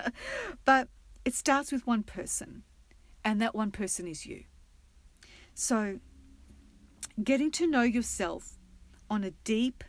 but 0.65 0.87
it 1.25 1.33
starts 1.33 1.73
with 1.73 1.85
one 1.85 2.03
person, 2.03 2.63
and 3.25 3.41
that 3.41 3.53
one 3.53 3.71
person 3.71 4.07
is 4.07 4.25
you. 4.25 4.45
So, 5.53 5.99
getting 7.21 7.51
to 7.51 7.67
know 7.67 7.81
yourself 7.81 8.57
on 9.09 9.25
a 9.25 9.31
deep, 9.31 9.83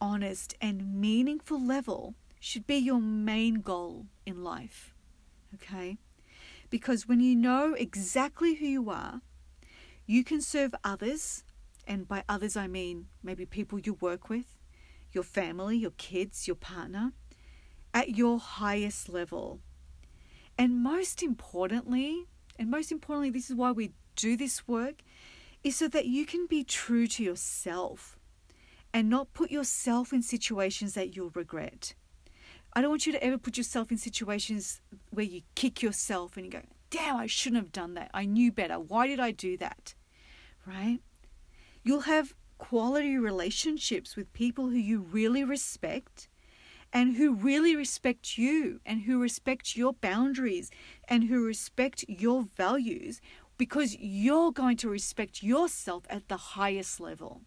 honest, 0.00 0.52
and 0.60 1.00
meaningful 1.00 1.64
level 1.64 2.16
should 2.40 2.66
be 2.66 2.76
your 2.76 3.00
main 3.00 3.60
goal 3.60 4.06
in 4.26 4.42
life. 4.42 4.96
Okay? 5.54 5.98
Because 6.70 7.06
when 7.06 7.20
you 7.20 7.36
know 7.36 7.74
exactly 7.74 8.54
who 8.54 8.66
you 8.66 8.90
are, 8.90 9.20
you 10.06 10.24
can 10.24 10.40
serve 10.40 10.74
others, 10.82 11.44
and 11.86 12.08
by 12.08 12.24
others 12.28 12.56
I 12.56 12.66
mean 12.66 13.06
maybe 13.22 13.44
people 13.44 13.78
you 13.80 13.94
work 13.94 14.28
with, 14.28 14.56
your 15.12 15.24
family, 15.24 15.76
your 15.76 15.92
kids, 15.92 16.46
your 16.46 16.56
partner, 16.56 17.12
at 17.92 18.16
your 18.16 18.38
highest 18.38 19.08
level 19.08 19.60
and 20.60 20.82
most 20.82 21.22
importantly, 21.22 22.26
and 22.58 22.70
most 22.70 22.92
importantly, 22.92 23.30
this 23.30 23.48
is 23.48 23.56
why 23.56 23.70
we 23.70 23.92
do 24.14 24.36
this 24.36 24.68
work, 24.68 24.96
is 25.64 25.74
so 25.74 25.88
that 25.88 26.04
you 26.04 26.26
can 26.26 26.46
be 26.46 26.64
true 26.64 27.06
to 27.06 27.24
yourself 27.24 28.18
and 28.92 29.08
not 29.08 29.32
put 29.32 29.50
yourself 29.50 30.12
in 30.12 30.20
situations 30.20 30.92
that 30.92 31.16
you'll 31.16 31.30
regret. 31.30 31.94
I 32.72 32.80
don't 32.80 32.90
want 32.90 33.06
you 33.06 33.12
to 33.12 33.24
ever 33.24 33.38
put 33.38 33.56
yourself 33.56 33.90
in 33.90 33.96
situations 33.96 34.80
where 35.10 35.24
you 35.24 35.42
kick 35.54 35.82
yourself 35.82 36.36
and 36.36 36.46
you 36.46 36.52
go, 36.52 36.62
damn, 36.90 37.16
I 37.16 37.26
shouldn't 37.26 37.62
have 37.62 37.72
done 37.72 37.94
that. 37.94 38.10
I 38.14 38.24
knew 38.24 38.52
better. 38.52 38.78
Why 38.78 39.06
did 39.06 39.18
I 39.20 39.32
do 39.32 39.56
that? 39.56 39.94
Right? 40.66 41.00
You'll 41.82 42.02
have 42.02 42.34
quality 42.58 43.16
relationships 43.16 44.14
with 44.14 44.32
people 44.32 44.68
who 44.68 44.76
you 44.76 45.00
really 45.00 45.42
respect 45.42 46.28
and 46.92 47.16
who 47.16 47.34
really 47.34 47.74
respect 47.74 48.36
you 48.36 48.80
and 48.84 49.02
who 49.02 49.20
respect 49.20 49.76
your 49.76 49.92
boundaries 49.92 50.70
and 51.08 51.24
who 51.24 51.44
respect 51.44 52.04
your 52.08 52.44
values 52.56 53.20
because 53.56 53.96
you're 53.98 54.52
going 54.52 54.76
to 54.76 54.88
respect 54.88 55.42
yourself 55.42 56.04
at 56.08 56.28
the 56.28 56.36
highest 56.36 57.00
level. 57.00 57.42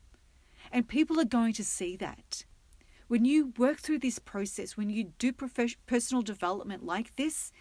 And 0.71 0.87
people 0.87 1.19
are 1.19 1.25
going 1.25 1.53
to 1.53 1.63
see 1.63 1.95
that. 1.97 2.45
When 3.13 3.25
you 3.25 3.53
work 3.59 3.77
through 3.77 3.99
this 3.99 4.17
process, 4.17 4.75
when 4.75 4.89
you 4.89 5.13
do 5.19 5.31
personal 5.33 6.23
development 6.23 6.83
like 6.83 7.15
this, 7.15 7.51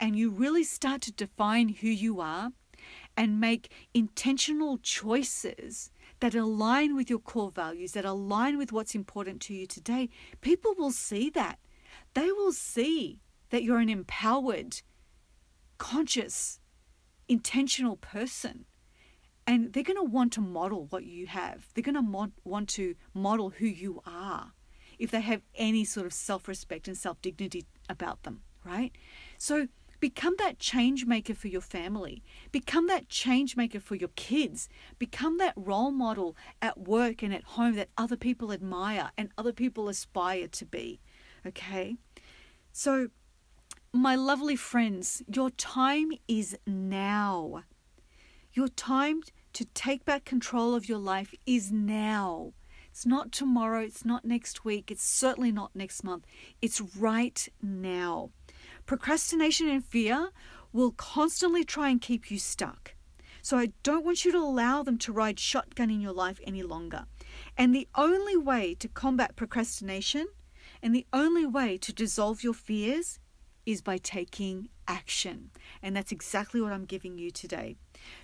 and 0.00 0.16
you 0.16 0.30
really 0.30 0.64
start 0.64 1.02
to 1.02 1.12
define 1.12 1.68
who 1.68 1.88
you 1.88 2.22
are 2.22 2.52
and 3.14 3.38
make 3.38 3.70
intentional 3.92 4.78
choices 4.78 5.90
that 6.20 6.34
align 6.34 6.96
with 6.96 7.10
your 7.10 7.18
core 7.18 7.50
values, 7.50 7.92
that 7.92 8.06
align 8.06 8.56
with 8.56 8.72
what's 8.72 8.94
important 8.94 9.42
to 9.42 9.54
you 9.54 9.66
today, 9.66 10.08
people 10.40 10.74
will 10.78 10.90
see 10.90 11.28
that. 11.28 11.58
They 12.14 12.32
will 12.32 12.52
see 12.52 13.20
that 13.50 13.62
you're 13.62 13.80
an 13.80 13.90
empowered, 13.90 14.80
conscious, 15.76 16.58
intentional 17.28 17.98
person. 17.98 18.64
And 19.46 19.74
they're 19.74 19.82
going 19.82 19.98
to 19.98 20.10
want 20.10 20.32
to 20.32 20.40
model 20.40 20.86
what 20.86 21.04
you 21.04 21.26
have. 21.26 21.68
They're 21.74 21.82
going 21.82 22.02
to 22.02 22.32
want 22.44 22.68
to 22.70 22.94
model 23.12 23.50
who 23.50 23.66
you 23.66 24.00
are 24.06 24.54
if 25.02 25.10
they 25.10 25.20
have 25.20 25.42
any 25.56 25.84
sort 25.84 26.06
of 26.06 26.12
self 26.12 26.46
respect 26.46 26.86
and 26.86 26.96
self 26.96 27.20
dignity 27.20 27.66
about 27.88 28.22
them, 28.22 28.42
right? 28.64 28.92
So, 29.36 29.66
Become 30.00 30.34
that 30.38 30.58
change 30.58 31.06
maker 31.06 31.32
for 31.32 31.46
your 31.46 31.60
family. 31.60 32.24
Become 32.50 32.88
that 32.88 33.08
change 33.08 33.56
maker 33.56 33.78
for 33.78 33.94
your 33.94 34.08
kids. 34.16 34.68
Become 34.98 35.38
that 35.38 35.54
role 35.54 35.92
model 35.92 36.36
at 36.60 36.76
work 36.76 37.22
and 37.22 37.32
at 37.32 37.44
home 37.44 37.76
that 37.76 37.88
other 37.96 38.16
people 38.16 38.50
admire 38.50 39.12
and 39.16 39.30
other 39.38 39.52
people 39.52 39.88
aspire 39.88 40.48
to 40.48 40.64
be. 40.64 40.98
Okay? 41.46 41.94
So, 42.72 43.10
my 43.92 44.16
lovely 44.16 44.56
friends, 44.56 45.22
your 45.32 45.50
time 45.50 46.10
is 46.26 46.58
now. 46.66 47.62
Your 48.54 48.66
time 48.66 49.20
to 49.52 49.64
take 49.66 50.04
back 50.04 50.24
control 50.24 50.74
of 50.74 50.88
your 50.88 50.98
life 50.98 51.32
is 51.46 51.70
now. 51.70 52.54
It's 52.92 53.06
not 53.06 53.32
tomorrow, 53.32 53.80
it's 53.80 54.04
not 54.04 54.26
next 54.26 54.66
week, 54.66 54.90
it's 54.90 55.02
certainly 55.02 55.50
not 55.50 55.74
next 55.74 56.04
month. 56.04 56.26
It's 56.60 56.78
right 56.78 57.48
now. 57.62 58.28
Procrastination 58.84 59.66
and 59.66 59.82
fear 59.82 60.28
will 60.74 60.90
constantly 60.90 61.64
try 61.64 61.88
and 61.88 62.02
keep 62.02 62.30
you 62.30 62.38
stuck. 62.38 62.94
So 63.40 63.56
I 63.56 63.72
don't 63.82 64.04
want 64.04 64.26
you 64.26 64.32
to 64.32 64.38
allow 64.38 64.82
them 64.82 64.98
to 64.98 65.12
ride 65.12 65.40
shotgun 65.40 65.90
in 65.90 66.02
your 66.02 66.12
life 66.12 66.38
any 66.46 66.62
longer. 66.62 67.06
And 67.56 67.74
the 67.74 67.88
only 67.94 68.36
way 68.36 68.74
to 68.74 68.88
combat 68.88 69.36
procrastination 69.36 70.26
and 70.82 70.94
the 70.94 71.06
only 71.14 71.46
way 71.46 71.78
to 71.78 71.94
dissolve 71.94 72.44
your 72.44 72.52
fears 72.52 73.18
is 73.64 73.80
by 73.80 73.96
taking 73.96 74.68
action. 74.86 75.50
And 75.82 75.96
that's 75.96 76.12
exactly 76.12 76.60
what 76.60 76.72
I'm 76.72 76.84
giving 76.84 77.16
you 77.16 77.30
today. 77.30 77.76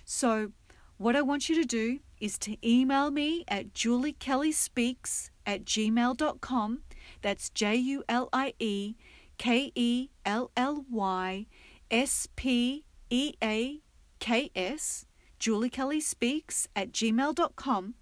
So, 0.04 0.52
what 0.98 1.16
I 1.16 1.22
want 1.22 1.48
you 1.48 1.54
to 1.54 1.64
do 1.64 2.00
is 2.20 2.38
to 2.38 2.56
email 2.68 3.11
me 3.11 3.44
at 3.46 3.72
juliekellyspeaks 3.72 5.30
at 5.46 5.64
gmail.com. 5.64 6.80
That's 7.22 7.50
J 7.50 7.76
U 7.76 8.04
L 8.08 8.28
I 8.32 8.54
E 8.58 8.96
K 9.38 9.72
E 9.74 10.08
L 10.26 10.50
L 10.56 10.84
Y 10.90 11.46
S 11.90 12.28
P 12.37 12.84
E 13.11 13.34
A 13.42 13.80
K 14.18 14.50
S, 14.54 15.06
Julie 15.38 15.70
Kelly 15.70 16.00
Speaks 16.00 16.66
at 16.74 16.92
gmail.com, 16.92 17.94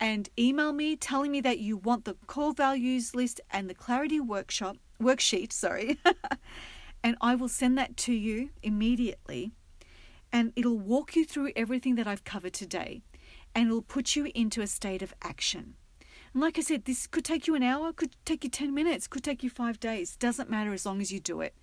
and 0.00 0.28
email 0.36 0.72
me 0.72 0.96
telling 0.96 1.30
me 1.30 1.40
that 1.40 1.60
you 1.60 1.76
want 1.76 2.04
the 2.04 2.16
core 2.26 2.52
values 2.52 3.14
list 3.14 3.40
and 3.50 3.70
the 3.70 3.74
clarity 3.74 4.18
workshop 4.18 4.76
worksheet, 5.00 5.52
sorry. 5.52 5.98
and 7.04 7.16
I 7.20 7.36
will 7.36 7.48
send 7.48 7.78
that 7.78 7.96
to 7.98 8.12
you 8.12 8.50
immediately. 8.62 9.52
And 10.32 10.52
it'll 10.56 10.78
walk 10.78 11.14
you 11.14 11.24
through 11.24 11.52
everything 11.54 11.96
that 11.96 12.06
I've 12.06 12.24
covered 12.24 12.54
today 12.54 13.02
and 13.54 13.66
it'll 13.66 13.82
put 13.82 14.16
you 14.16 14.30
into 14.34 14.62
a 14.62 14.66
state 14.66 15.02
of 15.02 15.14
action. 15.22 15.74
And 16.32 16.42
like 16.42 16.58
I 16.58 16.62
said, 16.62 16.84
this 16.84 17.06
could 17.06 17.24
take 17.24 17.46
you 17.46 17.54
an 17.54 17.62
hour, 17.62 17.92
could 17.92 18.16
take 18.24 18.44
you 18.44 18.50
10 18.50 18.72
minutes, 18.72 19.06
could 19.06 19.22
take 19.22 19.42
you 19.42 19.50
five 19.50 19.78
days. 19.78 20.16
Doesn't 20.16 20.48
matter 20.48 20.72
as 20.72 20.86
long 20.86 21.00
as 21.00 21.12
you 21.12 21.20
do 21.20 21.42
it. 21.42 21.54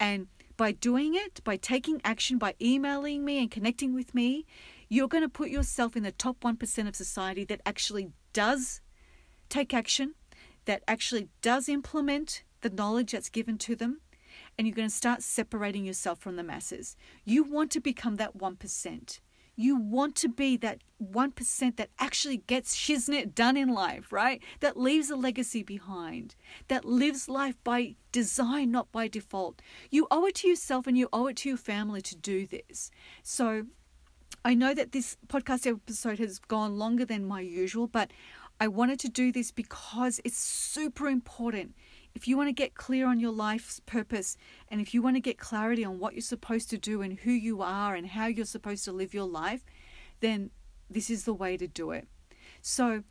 And 0.00 0.26
by 0.56 0.72
doing 0.72 1.14
it, 1.14 1.42
by 1.44 1.56
taking 1.56 2.00
action, 2.04 2.36
by 2.36 2.54
emailing 2.60 3.24
me 3.24 3.38
and 3.38 3.50
connecting 3.50 3.94
with 3.94 4.14
me, 4.14 4.44
you're 4.88 5.08
going 5.08 5.22
to 5.22 5.28
put 5.28 5.50
yourself 5.50 5.96
in 5.96 6.02
the 6.02 6.10
top 6.10 6.40
1% 6.40 6.88
of 6.88 6.96
society 6.96 7.44
that 7.44 7.60
actually 7.64 8.10
does 8.32 8.80
take 9.48 9.72
action, 9.72 10.14
that 10.64 10.82
actually 10.88 11.28
does 11.40 11.68
implement 11.68 12.42
the 12.62 12.70
knowledge 12.70 13.12
that's 13.12 13.28
given 13.28 13.56
to 13.58 13.76
them, 13.76 14.00
and 14.58 14.66
you're 14.66 14.74
going 14.74 14.88
to 14.88 14.94
start 14.94 15.22
separating 15.22 15.84
yourself 15.84 16.18
from 16.18 16.34
the 16.34 16.42
masses. 16.42 16.96
You 17.24 17.44
want 17.44 17.70
to 17.70 17.80
become 17.80 18.16
that 18.16 18.36
1%. 18.36 19.20
You 19.54 19.76
want 19.76 20.14
to 20.16 20.28
be 20.28 20.56
that 20.58 20.82
1% 21.02 21.76
that 21.76 21.90
actually 21.98 22.38
gets 22.38 22.76
shiznit 22.76 23.34
done 23.34 23.56
in 23.56 23.68
life, 23.68 24.12
right? 24.12 24.42
That 24.60 24.76
leaves 24.76 25.10
a 25.10 25.16
legacy 25.16 25.62
behind, 25.62 26.36
that 26.68 26.84
lives 26.84 27.28
life 27.28 27.56
by 27.64 27.96
design, 28.12 28.70
not 28.70 28.92
by 28.92 29.08
default. 29.08 29.60
You 29.90 30.06
owe 30.10 30.26
it 30.26 30.36
to 30.36 30.48
yourself 30.48 30.86
and 30.86 30.96
you 30.96 31.08
owe 31.12 31.26
it 31.26 31.36
to 31.38 31.48
your 31.48 31.58
family 31.58 32.02
to 32.02 32.16
do 32.16 32.46
this. 32.46 32.90
So 33.22 33.66
I 34.44 34.54
know 34.54 34.74
that 34.74 34.92
this 34.92 35.16
podcast 35.26 35.66
episode 35.66 36.20
has 36.20 36.38
gone 36.38 36.78
longer 36.78 37.04
than 37.04 37.26
my 37.26 37.40
usual, 37.40 37.88
but 37.88 38.12
I 38.60 38.68
wanted 38.68 38.98
to 39.00 39.08
do 39.08 39.30
this 39.30 39.50
because 39.52 40.20
it's 40.24 40.38
super 40.38 41.08
important 41.08 41.74
if 42.14 42.26
you 42.26 42.36
want 42.36 42.48
to 42.48 42.52
get 42.52 42.74
clear 42.74 43.06
on 43.06 43.20
your 43.20 43.30
life's 43.30 43.80
purpose 43.80 44.36
and 44.68 44.80
if 44.80 44.92
you 44.92 45.00
want 45.00 45.16
to 45.16 45.20
get 45.20 45.38
clarity 45.38 45.84
on 45.84 46.00
what 46.00 46.14
you're 46.14 46.22
supposed 46.22 46.68
to 46.70 46.78
do 46.78 47.00
and 47.00 47.20
who 47.20 47.30
you 47.30 47.62
are 47.62 47.94
and 47.94 48.08
how 48.08 48.26
you're 48.26 48.44
supposed 48.44 48.84
to 48.84 48.92
live 48.92 49.14
your 49.14 49.28
life, 49.28 49.64
then 50.20 50.50
this 50.90 51.10
is 51.10 51.24
the 51.24 51.34
way 51.34 51.56
to 51.56 51.68
do 51.68 51.92
it. 51.92 52.08
So, 52.60 53.04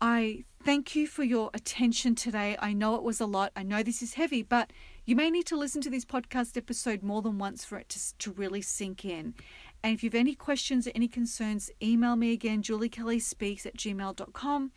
I 0.00 0.44
thank 0.62 0.94
you 0.94 1.06
for 1.06 1.22
your 1.22 1.50
attention 1.54 2.14
today. 2.14 2.56
I 2.58 2.72
know 2.72 2.96
it 2.96 3.02
was 3.02 3.20
a 3.20 3.26
lot. 3.26 3.52
I 3.56 3.62
know 3.62 3.82
this 3.82 4.02
is 4.02 4.14
heavy, 4.14 4.42
but 4.42 4.70
you 5.06 5.16
may 5.16 5.30
need 5.30 5.46
to 5.46 5.56
listen 5.56 5.80
to 5.82 5.88
this 5.88 6.04
podcast 6.04 6.56
episode 6.56 7.02
more 7.02 7.22
than 7.22 7.38
once 7.38 7.64
for 7.64 7.78
it 7.78 7.88
to, 7.90 8.18
to 8.18 8.32
really 8.32 8.60
sink 8.60 9.04
in. 9.04 9.34
And 9.84 9.94
if 9.94 10.02
you 10.02 10.08
have 10.08 10.14
any 10.14 10.34
questions 10.34 10.88
or 10.88 10.92
any 10.94 11.06
concerns, 11.06 11.70
email 11.82 12.16
me 12.16 12.32
again, 12.32 12.62
juliekellyspeaks 12.62 13.66
at 13.66 13.76
gmail.com, 13.76 14.72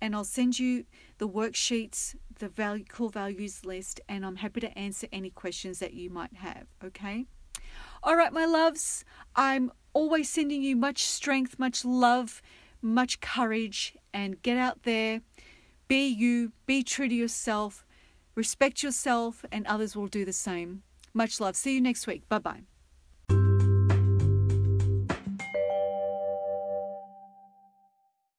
and 0.00 0.14
I'll 0.14 0.24
send 0.24 0.58
you 0.58 0.84
the 1.18 1.28
worksheets 1.28 2.14
the 2.42 2.48
value, 2.48 2.84
core 2.84 3.08
values 3.08 3.64
list 3.64 4.00
and 4.08 4.26
I'm 4.26 4.36
happy 4.36 4.60
to 4.60 4.78
answer 4.78 5.06
any 5.12 5.30
questions 5.30 5.78
that 5.78 5.94
you 5.94 6.10
might 6.10 6.34
have. 6.34 6.66
Okay. 6.84 7.26
All 8.02 8.16
right, 8.16 8.32
my 8.32 8.44
loves, 8.44 9.04
I'm 9.36 9.70
always 9.92 10.28
sending 10.28 10.62
you 10.62 10.74
much 10.74 11.04
strength, 11.04 11.56
much 11.58 11.84
love, 11.84 12.42
much 12.82 13.20
courage, 13.20 13.96
and 14.12 14.42
get 14.42 14.56
out 14.58 14.82
there. 14.82 15.20
Be 15.86 16.08
you, 16.08 16.52
be 16.66 16.82
true 16.82 17.08
to 17.08 17.14
yourself, 17.14 17.84
respect 18.34 18.82
yourself, 18.82 19.44
and 19.52 19.66
others 19.66 19.94
will 19.94 20.08
do 20.08 20.24
the 20.24 20.32
same. 20.32 20.82
Much 21.14 21.40
love. 21.40 21.54
See 21.54 21.74
you 21.74 21.80
next 21.80 22.06
week. 22.06 22.28
Bye 22.28 22.38
bye. 22.38 22.71